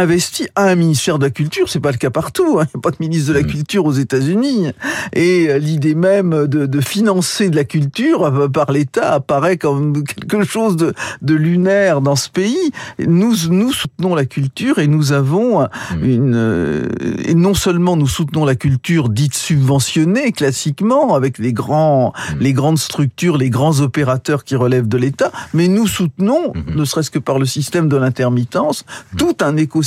investi 0.00 0.48
à 0.54 0.64
un 0.64 0.74
ministère 0.74 1.18
de 1.18 1.24
la 1.24 1.30
Culture. 1.30 1.68
C'est 1.68 1.80
pas 1.80 1.92
le 1.92 1.98
cas 1.98 2.10
partout. 2.10 2.58
Hein. 2.58 2.64
Il 2.66 2.76
n'y 2.76 2.80
a 2.80 2.82
pas 2.82 2.90
de 2.90 2.96
ministre 3.00 3.28
de 3.28 3.38
la 3.38 3.42
mm. 3.42 3.46
Culture 3.46 3.84
aux 3.84 3.92
États-Unis. 3.92 4.72
Et 5.12 5.48
euh, 5.48 5.58
l'idée 5.58 5.94
même 5.94 6.46
de, 6.46 6.66
de, 6.66 6.80
financer 6.80 7.50
de 7.50 7.56
la 7.56 7.64
culture 7.64 8.24
euh, 8.24 8.48
par 8.48 8.72
l'État 8.72 9.14
apparaît 9.14 9.58
comme 9.58 10.02
quelque 10.04 10.44
chose 10.44 10.76
de, 10.76 10.94
de, 11.20 11.34
lunaire 11.34 12.00
dans 12.00 12.16
ce 12.16 12.30
pays. 12.30 12.72
Nous, 12.98 13.34
nous 13.50 13.72
soutenons 13.72 14.14
la 14.14 14.24
culture 14.24 14.78
et 14.78 14.86
nous 14.86 15.12
avons 15.12 15.62
mm. 15.62 15.66
une... 16.04 16.34
Euh, 16.34 16.88
et 17.24 17.34
non 17.34 17.54
seulement 17.54 17.96
nous 17.96 18.08
soutenons 18.08 18.44
la 18.44 18.54
culture 18.54 19.08
dite 19.08 19.34
subventionnée 19.34 20.32
classiquement 20.32 21.14
avec 21.14 21.38
les 21.38 21.52
grands, 21.52 22.12
mm. 22.12 22.38
les 22.40 22.52
grandes 22.52 22.78
structures, 22.78 23.36
les 23.36 23.50
grands 23.50 23.80
opérateurs 23.80 24.44
qui 24.44 24.56
relèvent 24.56 24.88
de 24.88 24.96
l'État, 24.96 25.32
mais 25.52 25.68
nous 25.68 25.86
soutenons, 25.86 26.52
mm-hmm. 26.52 26.76
ne 26.76 26.84
serait-ce 26.84 27.10
que 27.10 27.18
par 27.18 27.38
le 27.38 27.44
système 27.44 27.88
de 27.88 27.96
l'intermittence, 27.96 28.84
tout 29.18 29.36
un 29.40 29.56
écosystème 29.56 29.81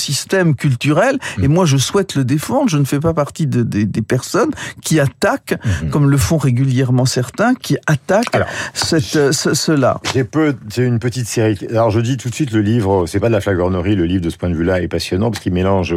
culturel. 0.55 1.17
Et 1.41 1.47
moi, 1.47 1.65
je 1.65 1.77
souhaite 1.77 2.15
le 2.15 2.23
défendre. 2.23 2.69
Je 2.69 2.77
ne 2.77 2.85
fais 2.85 2.99
pas 2.99 3.13
partie 3.13 3.47
de, 3.47 3.63
des 3.63 4.01
personnes 4.01 4.51
qui 4.81 4.99
attaquent, 4.99 5.55
mhm. 5.83 5.89
comme 5.89 6.09
le 6.09 6.17
font 6.17 6.37
régulièrement 6.37 7.05
certains, 7.05 7.55
qui 7.55 7.77
attaquent 7.87 8.37
cette, 8.73 9.15
euh, 9.15 9.31
cela. 9.31 9.99
J'ai 10.13 10.23
peu, 10.23 10.55
c'est 10.69 10.83
une 10.83 10.99
petite 10.99 11.27
série. 11.27 11.57
Alors 11.69 11.91
je 11.91 11.99
dis 11.99 12.17
tout 12.17 12.29
de 12.29 12.35
suite, 12.35 12.51
le 12.51 12.61
livre, 12.61 13.05
c'est 13.07 13.19
pas 13.19 13.27
de 13.27 13.33
la 13.33 13.41
flagornerie. 13.41 13.95
Le 13.95 14.05
livre 14.05 14.21
de 14.21 14.29
ce 14.29 14.37
point 14.37 14.49
de 14.49 14.55
vue-là 14.55 14.81
est 14.81 14.87
passionnant 14.87 15.31
parce 15.31 15.41
qu'il 15.41 15.53
mélange 15.53 15.95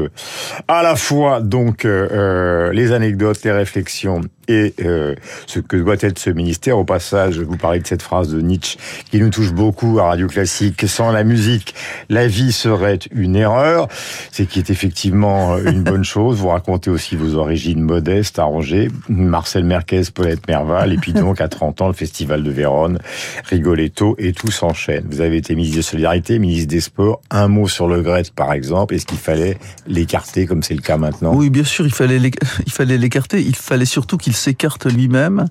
à 0.69 0.83
la 0.83 0.97
fois 0.97 1.41
donc 1.41 1.85
euh, 1.85 2.09
euh 2.13 2.73
les 2.73 2.93
anecdotes, 2.93 3.43
les 3.45 3.53
réflexions 3.53 4.21
et 4.49 4.75
euh, 4.81 5.15
ce 5.47 5.61
que 5.61 5.77
doit 5.77 5.97
être 6.01 6.19
ce 6.19 6.31
ministère. 6.31 6.79
Au 6.79 6.85
passage, 6.85 7.39
vous 7.39 7.57
parlez 7.57 7.81
de 7.81 7.87
cette 7.87 8.03
phrase 8.03 8.29
de 8.33 8.41
Nietzsche 8.41 8.79
qui 9.11 9.21
nous 9.21 9.31
touche 9.31 9.53
beaucoup 9.53 9.99
à 10.01 10.09
Radio 10.09 10.27
Classique. 10.27 10.89
Sans 10.89 11.13
la 11.13 11.23
musique, 11.25 11.75
la 12.09 12.27
vie 12.27 12.53
serait 12.53 12.99
une 13.13 13.37
erreur. 13.37 13.89
C'est 14.33 14.47
qui 14.47 14.59
est 14.59 14.71
effectivement 14.71 15.55
euh, 15.55 15.71
une 15.71 15.83
bonne 15.83 16.05
chose. 16.05 16.39
Vous 16.39 16.49
racontez 16.49 16.91
aussi 16.91 17.17
vos 17.17 17.37
origines 17.37 17.81
modestes 17.81 18.39
Angers. 18.39 18.89
Marcel 19.09 19.65
Merquez, 19.65 20.03
Paulette 20.13 20.47
Merval, 20.49 20.93
et 20.93 20.97
puis 20.97 21.13
donc 21.13 21.41
à 21.41 21.49
30 21.49 21.83
ans, 21.83 21.89
le 21.89 21.93
Festival 21.93 22.43
de 22.43 22.51
Vérone, 22.51 22.99
Rigoletto, 23.45 24.17
et 24.19 24.33
tout 24.33 24.51
s'enchaîne. 24.51 25.05
Vous 25.11 25.21
avez 25.21 25.37
été 25.37 25.55
ministre 25.55 25.77
de 25.77 25.83
Solidarité, 25.83 26.39
ministre 26.39 26.69
des 26.69 26.81
Sports. 26.81 27.21
Un 27.31 27.49
mot 27.49 27.69
sur 27.69 27.89
le 27.89 28.01
Gret, 28.03 28.25
par 28.35 28.53
exemple. 28.53 28.95
Est-ce 28.95 29.07
qu'il 29.07 29.19
fallait 29.19 29.59
l'écarter 29.87 30.47
comme 30.47 30.63
c'est 30.63 30.75
le 30.75 30.81
cas 30.81 30.97
maintenant? 30.97 31.35
Oui, 31.35 31.51
bien 31.51 31.65
sûr, 31.65 31.85
il 31.87 31.93
fallait 31.93 32.19
l'écarter. 32.19 33.43
Il 33.43 33.57
fallait 33.57 33.85
surtout 33.85 34.17
qu'il 34.17 34.35
s'écarte 34.39 34.87
lui-même. 34.87 35.47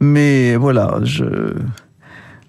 Mais 0.00 0.56
voilà, 0.56 1.00
je, 1.02 1.54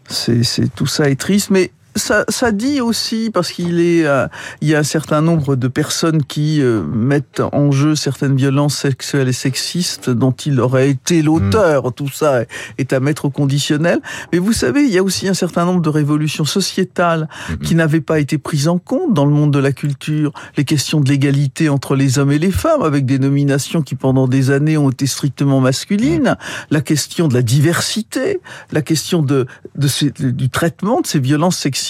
c'est, 0.07 0.73
tout 0.75 0.87
ça 0.87 1.09
est 1.09 1.19
triste. 1.19 1.49
Mais 1.49 1.71
ça, 1.99 2.25
ça, 2.29 2.51
dit 2.51 2.81
aussi, 2.81 3.29
parce 3.31 3.51
qu'il 3.51 3.79
est, 3.79 4.05
euh, 4.05 4.27
il 4.61 4.69
y 4.69 4.75
a 4.75 4.79
un 4.79 4.83
certain 4.83 5.21
nombre 5.21 5.55
de 5.55 5.67
personnes 5.67 6.23
qui 6.23 6.61
euh, 6.61 6.81
mettent 6.83 7.41
en 7.51 7.71
jeu 7.71 7.95
certaines 7.95 8.35
violences 8.35 8.77
sexuelles 8.77 9.27
et 9.27 9.33
sexistes 9.33 10.09
dont 10.09 10.31
il 10.31 10.59
aurait 10.59 10.89
été 10.89 11.21
l'auteur. 11.21 11.87
Mm. 11.87 11.91
Tout 11.93 12.09
ça 12.09 12.41
est 12.77 12.93
à 12.93 12.99
mettre 12.99 13.25
au 13.25 13.29
conditionnel. 13.29 13.99
Mais 14.31 14.39
vous 14.39 14.53
savez, 14.53 14.83
il 14.83 14.89
y 14.89 14.97
a 14.97 15.03
aussi 15.03 15.27
un 15.27 15.33
certain 15.33 15.65
nombre 15.65 15.81
de 15.81 15.89
révolutions 15.89 16.45
sociétales 16.45 17.27
mm-hmm. 17.27 17.57
qui 17.59 17.75
n'avaient 17.75 18.01
pas 18.01 18.19
été 18.19 18.37
prises 18.37 18.67
en 18.67 18.79
compte 18.79 19.13
dans 19.13 19.25
le 19.25 19.31
monde 19.31 19.51
de 19.51 19.59
la 19.59 19.71
culture. 19.71 20.31
Les 20.57 20.63
questions 20.63 21.01
de 21.01 21.09
l'égalité 21.09 21.69
entre 21.69 21.95
les 21.95 22.17
hommes 22.17 22.31
et 22.31 22.39
les 22.39 22.51
femmes, 22.51 22.81
avec 22.81 23.05
des 23.05 23.19
nominations 23.19 23.81
qui 23.81 23.95
pendant 23.95 24.27
des 24.27 24.51
années 24.51 24.77
ont 24.77 24.89
été 24.89 25.05
strictement 25.05 25.59
masculines. 25.59 26.29
Mm. 26.31 26.37
La 26.71 26.81
question 26.81 27.27
de 27.27 27.33
la 27.33 27.41
diversité, 27.41 28.39
la 28.71 28.81
question 28.81 29.21
de, 29.21 29.45
de 29.75 29.89
du 30.31 30.49
traitement 30.49 31.01
de 31.01 31.07
ces 31.07 31.19
violences 31.19 31.57
sexistes 31.57 31.88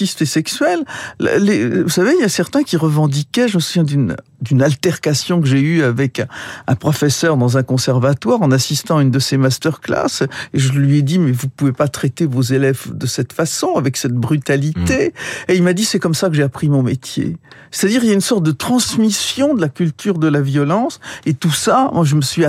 et 1.20 1.82
vous 1.82 1.88
savez, 1.88 2.14
il 2.14 2.20
y 2.20 2.24
a 2.24 2.28
certains 2.28 2.62
qui 2.62 2.76
revendiquaient, 2.76 3.48
je 3.48 3.56
me 3.56 3.60
souviens 3.60 3.84
d'une 3.84 4.16
d'une 4.40 4.62
altercation 4.62 5.40
que 5.40 5.46
j'ai 5.46 5.60
eue 5.60 5.82
avec 5.82 6.22
un 6.66 6.74
professeur 6.74 7.36
dans 7.36 7.58
un 7.58 7.62
conservatoire 7.62 8.42
en 8.42 8.50
assistant 8.50 8.98
à 8.98 9.02
une 9.02 9.10
de 9.10 9.18
ses 9.18 9.36
masterclass 9.36 10.24
et 10.54 10.58
je 10.58 10.72
lui 10.72 10.98
ai 10.98 11.02
dit 11.02 11.18
mais 11.18 11.32
vous 11.32 11.48
pouvez 11.48 11.72
pas 11.72 11.88
traiter 11.88 12.26
vos 12.26 12.42
élèves 12.42 12.86
de 12.92 13.06
cette 13.06 13.32
façon 13.32 13.74
avec 13.76 13.96
cette 13.96 14.14
brutalité 14.14 15.08
mmh. 15.08 15.50
et 15.50 15.56
il 15.56 15.62
m'a 15.62 15.72
dit 15.72 15.84
c'est 15.84 15.98
comme 15.98 16.14
ça 16.14 16.28
que 16.28 16.34
j'ai 16.34 16.42
appris 16.42 16.68
mon 16.68 16.82
métier. 16.82 17.36
C'est-à-dire 17.70 18.02
il 18.02 18.08
y 18.08 18.10
a 18.10 18.14
une 18.14 18.20
sorte 18.20 18.42
de 18.42 18.52
transmission 18.52 19.54
de 19.54 19.60
la 19.60 19.68
culture 19.68 20.18
de 20.18 20.28
la 20.28 20.40
violence 20.40 21.00
et 21.26 21.34
tout 21.34 21.50
ça 21.50 21.90
moi 21.92 22.04
je 22.04 22.16
me 22.16 22.22
suis 22.22 22.44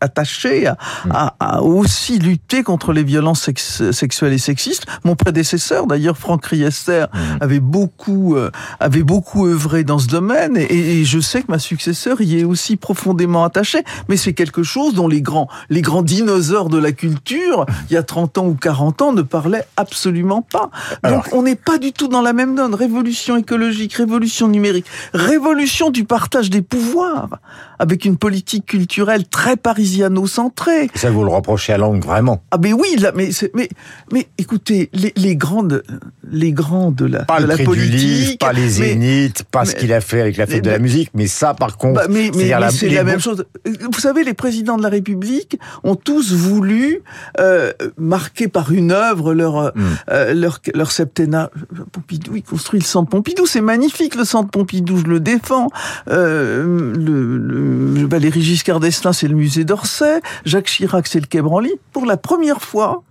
attaché 0.00 0.66
à, 0.66 0.72
mmh. 0.72 1.10
à, 1.12 1.34
à, 1.40 1.62
aussi 1.62 2.18
lutter 2.18 2.62
contre 2.62 2.92
les 2.92 3.04
violences 3.04 3.50
sexuelles 3.92 4.32
et 4.32 4.38
sexistes. 4.38 4.86
Mon 5.04 5.16
prédécesseur 5.16 5.86
d'ailleurs 5.86 6.18
Franck 6.18 6.46
Riester 6.46 7.06
mmh. 7.12 7.18
avait 7.40 7.60
beaucoup 7.60 8.36
euh, 8.36 8.50
avait 8.80 9.02
beaucoup 9.02 9.46
œuvré 9.46 9.84
dans 9.84 9.98
ce 9.98 10.06
domaine 10.06 10.56
et, 10.56 11.00
et 11.00 11.04
je 11.04 11.20
sais 11.20 11.31
que 11.40 11.50
ma 11.50 11.58
successeur 11.58 12.20
y 12.20 12.40
est 12.40 12.44
aussi 12.44 12.76
profondément 12.76 13.44
attaché, 13.44 13.82
mais 14.08 14.16
c'est 14.16 14.34
quelque 14.34 14.62
chose 14.62 14.94
dont 14.94 15.08
les 15.08 15.22
grands, 15.22 15.48
les 15.70 15.80
grands 15.80 16.02
dinosaures 16.02 16.68
de 16.68 16.78
la 16.78 16.92
culture, 16.92 17.64
il 17.88 17.94
y 17.94 17.96
a 17.96 18.02
30 18.02 18.38
ans 18.38 18.46
ou 18.48 18.54
40 18.54 19.02
ans, 19.02 19.12
ne 19.12 19.22
parlaient 19.22 19.64
absolument 19.76 20.42
pas. 20.42 20.70
Donc 21.08 21.24
on 21.32 21.42
n'est 21.42 21.56
pas 21.56 21.78
du 21.78 21.92
tout 21.92 22.08
dans 22.08 22.22
la 22.22 22.32
même 22.32 22.54
donne. 22.54 22.74
Révolution 22.74 23.36
écologique, 23.36 23.94
révolution 23.94 24.48
numérique, 24.48 24.86
révolution 25.14 25.90
du 25.90 26.04
partage 26.04 26.50
des 26.50 26.62
pouvoirs, 26.62 27.38
avec 27.78 28.04
une 28.04 28.16
politique 28.16 28.66
culturelle 28.66 29.26
très 29.26 29.56
parisiano-centrée. 29.56 30.90
Ça 30.94 31.10
vous 31.10 31.24
le 31.24 31.30
reprochez 31.30 31.72
à 31.72 31.78
Langue, 31.78 32.04
vraiment 32.04 32.42
Ah 32.50 32.58
mais 32.60 32.72
oui, 32.72 32.96
là, 32.98 33.12
mais, 33.14 33.30
mais, 33.54 33.68
mais 34.12 34.28
écoutez, 34.38 34.90
les, 34.92 35.12
les 35.16 35.36
grandes, 35.36 35.82
les 36.30 36.52
grands 36.52 36.90
de 36.90 37.06
la, 37.06 37.24
pas 37.24 37.38
de 37.38 37.46
le 37.46 37.56
la 37.56 37.64
politique, 37.64 37.90
du 37.90 37.96
livre, 37.96 38.38
pas 38.38 38.52
les 38.52 38.68
zéniths, 38.68 39.44
pas 39.44 39.64
ce 39.64 39.74
qu'il 39.74 39.92
a 39.92 40.00
fait 40.00 40.20
avec 40.20 40.36
la 40.36 40.46
fête 40.46 40.64
de 40.64 40.70
la 40.70 40.78
musique, 40.78 41.10
mais 41.14 41.21
ça, 41.26 41.54
par 41.54 41.76
contre, 41.76 41.94
bah, 41.94 42.06
mais, 42.08 42.30
mais, 42.34 42.52
c'est 42.70 42.88
la, 42.88 43.04
même 43.04 43.20
chose. 43.20 43.44
Vous 43.64 44.00
savez, 44.00 44.24
les 44.24 44.34
présidents 44.34 44.76
de 44.76 44.82
la 44.82 44.88
République 44.88 45.58
ont 45.84 45.94
tous 45.94 46.32
voulu 46.32 47.02
euh, 47.40 47.72
marquer 47.98 48.48
par 48.48 48.72
une 48.72 48.92
œuvre 48.92 49.34
leur 49.34 49.72
hmm. 49.74 49.82
euh, 50.10 50.34
leur, 50.34 50.60
leur 50.74 50.90
septennat. 50.90 51.50
Pompidou, 51.92 52.36
il 52.36 52.42
construit 52.42 52.80
le 52.80 52.84
centre 52.84 53.10
Pompidou, 53.10 53.46
c'est 53.46 53.60
magnifique 53.60 54.14
le 54.14 54.24
centre 54.24 54.50
Pompidou, 54.50 54.98
je 54.98 55.04
le 55.04 55.20
défends. 55.20 55.68
Euh, 56.08 56.94
le, 56.96 57.38
le, 57.38 58.06
Valéry 58.06 58.42
Giscard 58.42 58.80
d'Estaing, 58.80 59.12
c'est 59.12 59.28
le 59.28 59.34
musée 59.34 59.64
d'Orsay. 59.64 60.20
Jacques 60.44 60.66
Chirac, 60.66 61.06
c'est 61.06 61.20
le 61.20 61.26
Quai 61.26 61.42
Branly. 61.42 61.72
Pour 61.92 62.06
la 62.06 62.16
première 62.16 62.62
fois, 62.62 63.02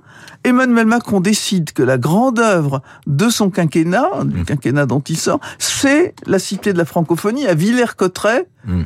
Emmanuel 0.44 0.86
Macron 0.86 1.20
décide 1.20 1.72
que 1.72 1.84
la 1.84 1.98
grande 1.98 2.40
œuvre 2.40 2.82
de 3.08 3.30
son 3.30 3.50
quinquennat, 3.50 4.10
du 4.26 4.42
mmh. 4.42 4.46
quinquennat 4.46 4.86
dont 4.86 5.02
il 5.02 5.18
sort, 5.18 5.40
c'est 5.60 6.16
la 6.26 6.40
cité 6.40 6.74
de 6.74 6.78
la 6.78 6.86
francophonie 6.86 7.48
à 7.48 7.54
Villers-Cotterêts. 7.54 8.48
Mmh 8.66 8.84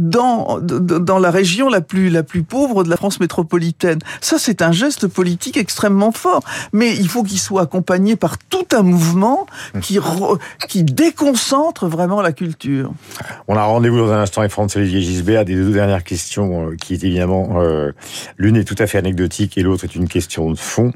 dans, 0.00 0.58
dans 0.60 1.18
la 1.18 1.30
région 1.30 1.68
la 1.68 1.80
plus, 1.80 2.10
la 2.10 2.22
plus 2.22 2.42
pauvre 2.42 2.84
de 2.84 2.90
la 2.90 2.96
France 2.96 3.20
métropolitaine. 3.20 3.98
Ça, 4.20 4.38
c'est 4.38 4.62
un 4.62 4.72
geste 4.72 5.06
politique 5.06 5.56
extrêmement 5.56 6.12
fort. 6.12 6.42
Mais 6.72 6.96
il 6.96 7.08
faut 7.08 7.22
qu'il 7.22 7.38
soit 7.38 7.62
accompagné 7.62 8.16
par 8.16 8.38
tout 8.38 8.66
un 8.72 8.82
mouvement 8.82 9.46
qui, 9.82 9.98
qui 10.68 10.84
déconcentre 10.84 11.86
vraiment 11.86 12.22
la 12.22 12.32
culture. 12.32 12.92
On 13.48 13.56
a 13.56 13.62
rendez-vous 13.62 13.98
dans 13.98 14.12
un 14.12 14.20
instant 14.22 14.40
avec 14.40 14.52
François-Olivier 14.52 15.00
Gisbert. 15.02 15.44
Des 15.44 15.54
deux 15.54 15.72
dernières 15.72 16.04
questions 16.04 16.68
euh, 16.68 16.76
qui 16.76 16.94
est 16.94 17.04
évidemment, 17.04 17.60
euh, 17.60 17.92
l'une 18.38 18.56
est 18.56 18.64
tout 18.64 18.76
à 18.78 18.86
fait 18.86 18.98
anecdotique 18.98 19.58
et 19.58 19.62
l'autre 19.62 19.84
est 19.84 19.94
une 19.94 20.08
question 20.08 20.50
de 20.50 20.58
fond. 20.58 20.92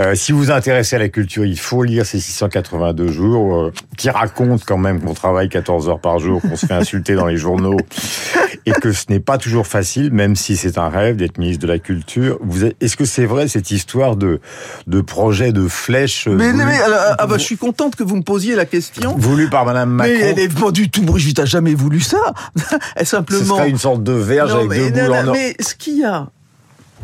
Euh, 0.00 0.14
si 0.14 0.32
vous 0.32 0.38
vous 0.38 0.50
intéressez 0.50 0.96
à 0.96 0.98
la 0.98 1.08
culture, 1.08 1.44
il 1.44 1.58
faut 1.58 1.82
lire 1.82 2.06
ces 2.06 2.20
682 2.20 3.08
jours 3.08 3.56
euh, 3.56 3.72
qui 3.96 4.10
racontent 4.10 4.62
quand 4.66 4.78
même 4.78 5.00
qu'on 5.00 5.14
travaille 5.14 5.48
14 5.48 5.88
heures 5.88 6.00
par 6.00 6.18
jour, 6.18 6.40
qu'on 6.40 6.56
se 6.56 6.66
fait 6.66 6.74
insulter 6.74 7.14
dans 7.14 7.26
les 7.26 7.36
journaux 7.36 7.76
et 8.66 8.72
que 8.72 8.92
ce 8.92 9.04
n'est 9.08 9.20
pas 9.20 9.38
toujours 9.38 9.66
facile, 9.66 10.12
même 10.12 10.36
si 10.36 10.56
c'est 10.56 10.78
un 10.78 10.88
rêve 10.88 11.16
d'être 11.16 11.38
ministre 11.38 11.62
de 11.62 11.68
la 11.68 11.78
Culture. 11.78 12.38
Est-ce 12.80 12.96
que 12.96 13.04
c'est 13.04 13.26
vrai 13.26 13.48
cette 13.48 13.70
histoire 13.70 14.16
de, 14.16 14.40
de 14.86 15.00
projet 15.00 15.52
de 15.52 15.68
flèche 15.68 16.28
Mais, 16.28 16.52
mais 16.52 16.78
ah 17.18 17.26
bah, 17.26 17.38
je 17.38 17.42
suis 17.44 17.56
contente 17.56 17.96
que 17.96 18.04
vous 18.04 18.16
me 18.16 18.22
posiez 18.22 18.54
la 18.54 18.64
question. 18.64 19.14
Voulu 19.16 19.48
par 19.48 19.64
Madame 19.64 19.90
Macron. 19.90 20.12
Mais 20.12 20.20
elle 20.20 20.36
n'est 20.36 20.48
pas 20.48 20.70
du 20.70 20.90
tout 20.90 21.02
Brigitte 21.02 21.38
a 21.38 21.44
jamais 21.44 21.74
voulu 21.74 22.00
ça. 22.00 22.18
elle 22.96 23.06
simplement. 23.06 23.40
Ce 23.40 23.46
serait 23.46 23.70
une 23.70 23.78
sorte 23.78 24.02
de 24.02 24.12
verge 24.12 24.54
avec 24.54 24.92
deux 24.92 25.02
boules 25.02 25.12
en 25.12 25.28
or. 25.28 25.34
Mais 25.34 25.54
ce 25.60 25.74
qu'il 25.74 25.98
y 25.98 26.04
a, 26.04 26.28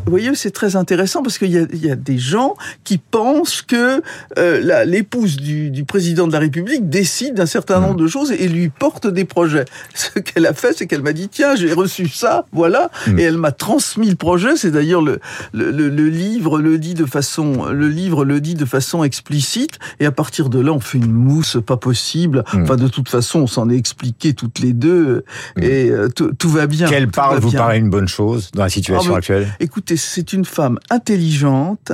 vous 0.05 0.11
voyez, 0.11 0.35
c'est 0.35 0.51
très 0.51 0.75
intéressant 0.75 1.23
parce 1.23 1.37
qu'il 1.37 1.49
y, 1.49 1.85
y 1.85 1.91
a, 1.91 1.95
des 1.95 2.17
gens 2.17 2.55
qui 2.83 2.97
pensent 2.97 3.61
que 3.61 4.01
euh, 4.37 4.85
l'épouse 4.85 5.37
du, 5.37 5.71
du, 5.71 5.85
président 5.85 6.27
de 6.27 6.33
la 6.33 6.39
République 6.39 6.89
décide 6.89 7.35
d'un 7.35 7.45
certain 7.45 7.79
nombre 7.79 7.95
de 7.95 8.07
choses 8.07 8.31
et 8.31 8.47
lui 8.47 8.69
porte 8.69 9.07
des 9.07 9.25
projets. 9.25 9.65
Ce 9.93 10.19
qu'elle 10.19 10.45
a 10.45 10.53
fait, 10.53 10.73
c'est 10.73 10.87
qu'elle 10.87 11.01
m'a 11.01 11.13
dit 11.13 11.29
tiens, 11.29 11.55
j'ai 11.55 11.71
reçu 11.71 12.07
ça, 12.07 12.45
voilà, 12.51 12.91
mm. 13.07 13.19
et 13.19 13.23
elle 13.23 13.37
m'a 13.37 13.51
transmis 13.51 14.09
le 14.09 14.15
projet. 14.15 14.57
C'est 14.57 14.71
d'ailleurs 14.71 15.01
le, 15.01 15.19
le, 15.53 15.71
le, 15.71 16.09
livre 16.09 16.59
le 16.59 16.77
dit 16.77 16.95
de 16.95 17.05
façon 17.05 17.65
le 17.71 17.87
livre 17.87 18.25
le 18.25 18.41
dit 18.41 18.55
de 18.55 18.65
façon 18.65 19.03
explicite 19.03 19.79
et 19.99 20.05
à 20.05 20.11
partir 20.11 20.49
de 20.49 20.59
là, 20.59 20.73
on 20.73 20.79
fait 20.79 20.97
une 20.97 21.11
mousse 21.11 21.57
pas 21.65 21.77
possible. 21.77 22.43
Mm. 22.53 22.63
Enfin, 22.63 22.75
de 22.75 22.87
toute 22.87 23.09
façon, 23.09 23.39
on 23.39 23.47
s'en 23.47 23.69
est 23.69 23.77
expliqué 23.77 24.33
toutes 24.33 24.59
les 24.59 24.73
deux 24.73 25.23
mm. 25.55 25.63
et 25.63 25.89
euh, 25.89 26.09
tout 26.09 26.49
va 26.49 26.67
bien. 26.67 26.87
Qu'elle 26.87 27.09
parle 27.09 27.39
vous 27.39 27.51
paraît 27.51 27.79
une 27.79 27.89
bonne 27.89 28.07
chose 28.07 28.51
dans 28.53 28.63
la 28.63 28.69
situation 28.69 29.13
ah, 29.13 29.17
actuelle? 29.17 29.47
Écoutez, 29.59 29.92
c'est 29.97 30.33
une 30.33 30.45
femme 30.45 30.79
intelligente. 30.89 31.91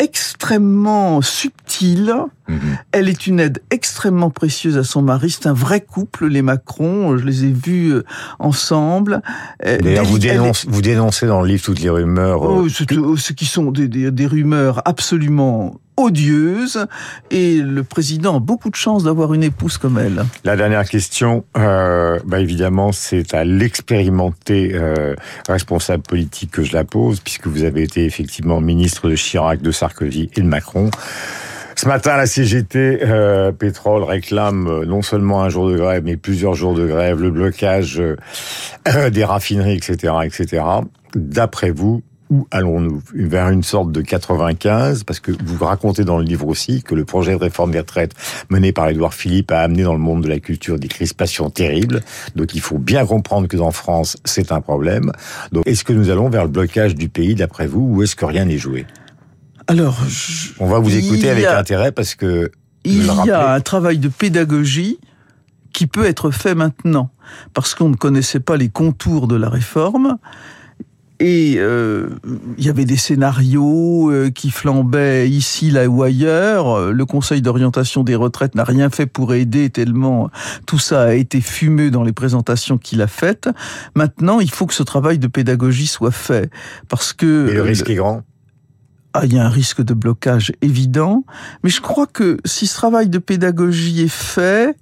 extrêmement 0.00 1.20
subtile. 1.22 2.14
Mhm. 2.48 2.78
Elle 2.92 3.08
est 3.08 3.26
une 3.26 3.40
aide 3.40 3.60
extrêmement 3.70 4.30
précieuse 4.30 4.78
à 4.78 4.84
son 4.84 5.02
mari. 5.02 5.30
C'est 5.30 5.48
un 5.48 5.52
vrai 5.52 5.80
couple, 5.80 6.28
les 6.28 6.40
Macron. 6.40 7.18
Je 7.18 7.24
les 7.24 7.46
ai 7.46 7.50
vus 7.50 7.94
euh, 7.94 8.04
ensemble. 8.38 9.22
Euh, 9.66 9.78
D'ailleurs, 9.78 10.04
vous, 10.04 10.18
vous 10.68 10.82
dénoncez 10.82 11.26
dans 11.26 11.42
le 11.42 11.48
livre 11.48 11.64
toutes 11.64 11.80
les 11.80 11.90
rumeurs. 11.90 12.42
Oh, 12.42 12.68
ce, 12.68 13.32
qui 13.32 13.44
sont 13.44 13.72
des, 13.72 13.88
des, 13.88 14.12
des 14.12 14.26
rumeurs 14.26 14.82
absolument 14.84 15.74
odieuse 15.98 16.86
et 17.30 17.56
le 17.56 17.82
président 17.82 18.36
a 18.36 18.40
beaucoup 18.40 18.70
de 18.70 18.76
chance 18.76 19.04
d'avoir 19.04 19.34
une 19.34 19.42
épouse 19.42 19.78
comme 19.78 19.98
elle. 19.98 20.24
La 20.44 20.56
dernière 20.56 20.88
question, 20.88 21.44
euh, 21.56 22.18
bah 22.24 22.40
évidemment, 22.40 22.92
c'est 22.92 23.34
à 23.34 23.44
l'expérimenté 23.44 24.70
euh, 24.74 25.14
responsable 25.48 26.02
politique 26.02 26.50
que 26.52 26.62
je 26.62 26.72
la 26.72 26.84
pose, 26.84 27.20
puisque 27.20 27.46
vous 27.46 27.64
avez 27.64 27.82
été 27.82 28.04
effectivement 28.04 28.60
ministre 28.60 29.08
de 29.08 29.16
Chirac, 29.16 29.60
de 29.60 29.70
Sarkozy 29.70 30.30
et 30.36 30.40
de 30.40 30.46
Macron. 30.46 30.90
Ce 31.78 31.86
matin, 31.86 32.16
la 32.16 32.26
CGT 32.26 32.98
euh, 33.04 33.52
Pétrole 33.52 34.02
réclame 34.02 34.66
euh, 34.66 34.84
non 34.84 35.00
seulement 35.00 35.44
un 35.44 35.48
jour 35.48 35.70
de 35.70 35.76
grève, 35.76 36.02
mais 36.04 36.16
plusieurs 36.16 36.54
jours 36.54 36.74
de 36.74 36.84
grève, 36.84 37.20
le 37.20 37.30
blocage 37.30 38.00
euh, 38.00 39.10
des 39.10 39.24
raffineries, 39.24 39.76
etc., 39.76 40.12
etc. 40.24 40.64
D'après 41.14 41.70
vous, 41.70 42.02
où 42.30 42.46
allons-nous 42.50 43.02
Vers 43.14 43.50
une 43.50 43.62
sorte 43.62 43.92
de 43.92 44.00
95, 44.00 45.04
parce 45.04 45.20
que 45.20 45.32
vous 45.44 45.64
racontez 45.64 46.04
dans 46.04 46.18
le 46.18 46.24
livre 46.24 46.46
aussi 46.46 46.82
que 46.82 46.94
le 46.94 47.04
projet 47.04 47.32
de 47.32 47.38
réforme 47.38 47.70
des 47.70 47.80
retraites 47.80 48.14
mené 48.50 48.72
par 48.72 48.88
Édouard 48.88 49.14
Philippe 49.14 49.50
a 49.50 49.60
amené 49.60 49.82
dans 49.82 49.92
le 49.94 49.98
monde 49.98 50.22
de 50.22 50.28
la 50.28 50.38
culture 50.38 50.78
des 50.78 50.88
crispations 50.88 51.50
terribles. 51.50 52.02
Donc 52.36 52.54
il 52.54 52.60
faut 52.60 52.78
bien 52.78 53.06
comprendre 53.06 53.48
que 53.48 53.56
dans 53.56 53.70
France, 53.70 54.16
c'est 54.24 54.52
un 54.52 54.60
problème. 54.60 55.12
Donc 55.52 55.66
est-ce 55.66 55.84
que 55.84 55.92
nous 55.92 56.10
allons 56.10 56.28
vers 56.28 56.42
le 56.42 56.50
blocage 56.50 56.94
du 56.94 57.08
pays 57.08 57.34
d'après 57.34 57.66
vous, 57.66 57.80
ou 57.80 58.02
est-ce 58.02 58.16
que 58.16 58.24
rien 58.24 58.44
n'est 58.44 58.58
joué? 58.58 58.86
Alors, 59.66 59.98
on 60.60 60.66
va 60.66 60.78
vous 60.78 60.96
écouter 60.96 61.28
avec 61.28 61.44
intérêt 61.44 61.92
parce 61.92 62.14
que 62.14 62.50
il 62.84 63.04
y 63.04 63.30
a 63.30 63.52
un 63.52 63.60
travail 63.60 63.98
de 63.98 64.08
pédagogie 64.08 64.98
qui 65.72 65.86
peut 65.86 66.06
être 66.06 66.30
fait 66.30 66.54
maintenant 66.54 67.10
parce 67.52 67.74
qu'on 67.74 67.90
ne 67.90 67.96
connaissait 67.96 68.40
pas 68.40 68.56
les 68.56 68.68
contours 68.68 69.28
de 69.28 69.36
la 69.36 69.48
réforme 69.50 70.16
et 71.20 71.56
euh, 71.58 72.10
il 72.58 72.64
y 72.64 72.68
avait 72.68 72.84
des 72.84 72.96
scénarios 72.96 74.10
euh, 74.10 74.30
qui 74.30 74.50
flambaient 74.50 75.28
ici, 75.28 75.70
là 75.70 75.88
ou 75.88 76.02
ailleurs. 76.02 76.92
Le 76.92 77.06
Conseil 77.06 77.42
d'orientation 77.42 78.04
des 78.04 78.14
retraites 78.14 78.54
n'a 78.54 78.64
rien 78.64 78.90
fait 78.90 79.06
pour 79.06 79.34
aider 79.34 79.70
tellement 79.70 80.30
tout 80.66 80.78
ça 80.78 81.02
a 81.02 81.12
été 81.14 81.40
fumeux 81.40 81.90
dans 81.90 82.02
les 82.02 82.12
présentations 82.12 82.78
qu'il 82.78 83.02
a 83.02 83.06
faites. 83.06 83.48
Maintenant, 83.94 84.40
il 84.40 84.50
faut 84.50 84.66
que 84.66 84.74
ce 84.74 84.82
travail 84.82 85.18
de 85.18 85.26
pédagogie 85.26 85.86
soit 85.86 86.10
fait 86.10 86.50
parce 86.88 87.12
que 87.12 87.48
et 87.48 87.54
le 87.54 87.62
risque 87.62 87.90
est 87.90 87.96
grand. 87.96 88.22
Ah, 89.14 89.24
il 89.24 89.32
y 89.32 89.38
a 89.38 89.44
un 89.44 89.48
risque 89.48 89.82
de 89.82 89.94
blocage 89.94 90.52
évident, 90.60 91.24
mais 91.64 91.70
je 91.70 91.80
crois 91.80 92.06
que 92.06 92.38
si 92.44 92.66
ce 92.66 92.74
travail 92.74 93.08
de 93.08 93.18
pédagogie 93.18 94.02
est 94.02 94.12
fait, 94.12 94.76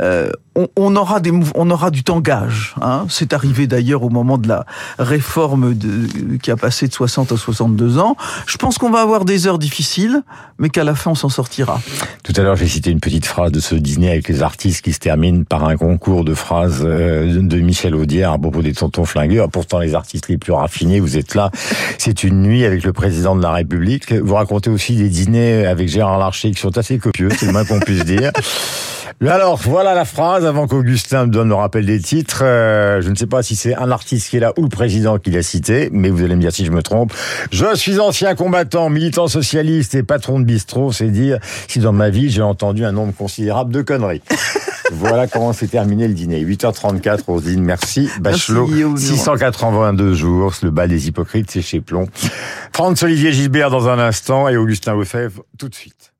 euh, 0.00 0.30
on, 0.76 0.96
aura 0.96 1.20
des 1.20 1.32
on 1.54 1.70
aura 1.70 1.90
du 1.90 2.02
tangage. 2.02 2.74
Hein. 2.80 3.06
C'est 3.08 3.32
arrivé 3.32 3.66
d'ailleurs 3.66 4.02
au 4.02 4.10
moment 4.10 4.38
de 4.38 4.48
la 4.48 4.64
réforme 4.98 5.74
de, 5.74 6.36
qui 6.36 6.50
a 6.50 6.56
passé 6.56 6.88
de 6.88 6.92
60 6.92 7.32
à 7.32 7.36
62 7.36 7.98
ans. 7.98 8.16
Je 8.46 8.56
pense 8.56 8.78
qu'on 8.78 8.90
va 8.90 9.00
avoir 9.00 9.24
des 9.24 9.46
heures 9.46 9.58
difficiles, 9.58 10.22
mais 10.58 10.70
qu'à 10.70 10.84
la 10.84 10.94
fin 10.94 11.12
on 11.12 11.14
s'en 11.14 11.28
sortira. 11.28 11.80
Tout 12.22 12.32
à 12.36 12.42
l'heure, 12.42 12.56
j'ai 12.56 12.68
cité 12.68 12.90
une 12.90 13.00
petite 13.00 13.26
phrase 13.26 13.52
de 13.52 13.60
ce 13.60 13.74
dîner 13.74 14.10
avec 14.10 14.28
les 14.28 14.42
artistes 14.42 14.82
qui 14.82 14.92
se 14.92 14.98
termine 14.98 15.44
par 15.44 15.64
un 15.64 15.76
concours 15.76 16.24
de 16.24 16.34
phrases 16.34 16.82
euh, 16.84 17.40
de 17.42 17.58
Michel 17.58 17.94
Audière 17.94 18.32
à 18.32 18.38
propos 18.38 18.62
des 18.62 18.72
tontons 18.72 19.04
flingueurs. 19.04 19.50
Pourtant, 19.50 19.78
les 19.78 19.94
artistes 19.94 20.28
les 20.28 20.38
plus 20.38 20.52
raffinés, 20.52 21.00
vous 21.00 21.16
êtes 21.16 21.34
là. 21.34 21.50
C'est 21.98 22.24
une 22.24 22.42
nuit 22.42 22.64
avec 22.64 22.84
le 22.84 22.92
président 22.92 23.36
de 23.36 23.42
la 23.42 23.52
République. 23.52 24.12
Vous 24.12 24.34
racontez 24.34 24.70
aussi 24.70 24.96
des 24.96 25.08
dîners 25.08 25.66
avec 25.66 25.88
Gérard 25.88 26.18
Larcher 26.18 26.50
qui 26.50 26.60
sont 26.60 26.76
assez 26.78 26.98
copieux, 26.98 27.28
c'est 27.38 27.46
le 27.46 27.52
moins 27.52 27.64
qu'on 27.64 27.80
puisse 27.80 28.04
dire. 28.04 28.32
Alors, 29.28 29.56
voilà 29.56 29.94
la 29.94 30.04
phrase 30.04 30.44
avant 30.44 30.66
qu'Augustin 30.66 31.26
me 31.26 31.30
donne 31.30 31.48
le 31.48 31.54
rappel 31.54 31.86
des 31.86 32.00
titres. 32.00 32.42
Euh, 32.44 33.00
je 33.00 33.08
ne 33.08 33.14
sais 33.14 33.26
pas 33.26 33.42
si 33.42 33.56
c'est 33.56 33.74
un 33.74 33.90
artiste 33.90 34.30
qui 34.30 34.36
est 34.36 34.40
là 34.40 34.52
ou 34.56 34.62
le 34.62 34.68
président 34.68 35.18
qui 35.18 35.30
l'a 35.30 35.42
cité, 35.42 35.90
mais 35.92 36.10
vous 36.10 36.22
allez 36.22 36.34
me 36.34 36.40
dire 36.40 36.52
si 36.52 36.64
je 36.64 36.70
me 36.70 36.82
trompe. 36.82 37.12
Je 37.50 37.74
suis 37.76 38.00
ancien 38.00 38.34
combattant, 38.34 38.90
militant 38.90 39.28
socialiste 39.28 39.94
et 39.94 40.02
patron 40.02 40.40
de 40.40 40.44
bistrot. 40.44 40.92
C'est 40.92 41.08
dire 41.08 41.38
si 41.68 41.78
dans 41.78 41.92
ma 41.92 42.10
vie 42.10 42.30
j'ai 42.30 42.42
entendu 42.42 42.84
un 42.84 42.92
nombre 42.92 43.14
considérable 43.14 43.72
de 43.72 43.82
conneries. 43.82 44.22
voilà 44.92 45.26
comment 45.26 45.52
s'est 45.52 45.68
terminé 45.68 46.08
le 46.08 46.14
dîner. 46.14 46.44
8h34, 46.44 47.24
Rosine, 47.26 47.62
merci. 47.62 48.10
Bachelot, 48.20 48.96
682 48.96 50.14
jours, 50.14 50.52
le 50.62 50.70
bal 50.70 50.88
des 50.88 51.08
hypocrites, 51.08 51.50
c'est 51.50 51.62
chez 51.62 51.80
Plomb. 51.80 52.06
Franz 52.72 53.04
Olivier 53.04 53.32
Gilbert 53.32 53.70
dans 53.70 53.88
un 53.88 53.98
instant 53.98 54.48
et 54.48 54.56
Augustin 54.56 54.96
Lefebvre 54.96 55.42
tout 55.58 55.68
de 55.68 55.74
suite. 55.74 56.11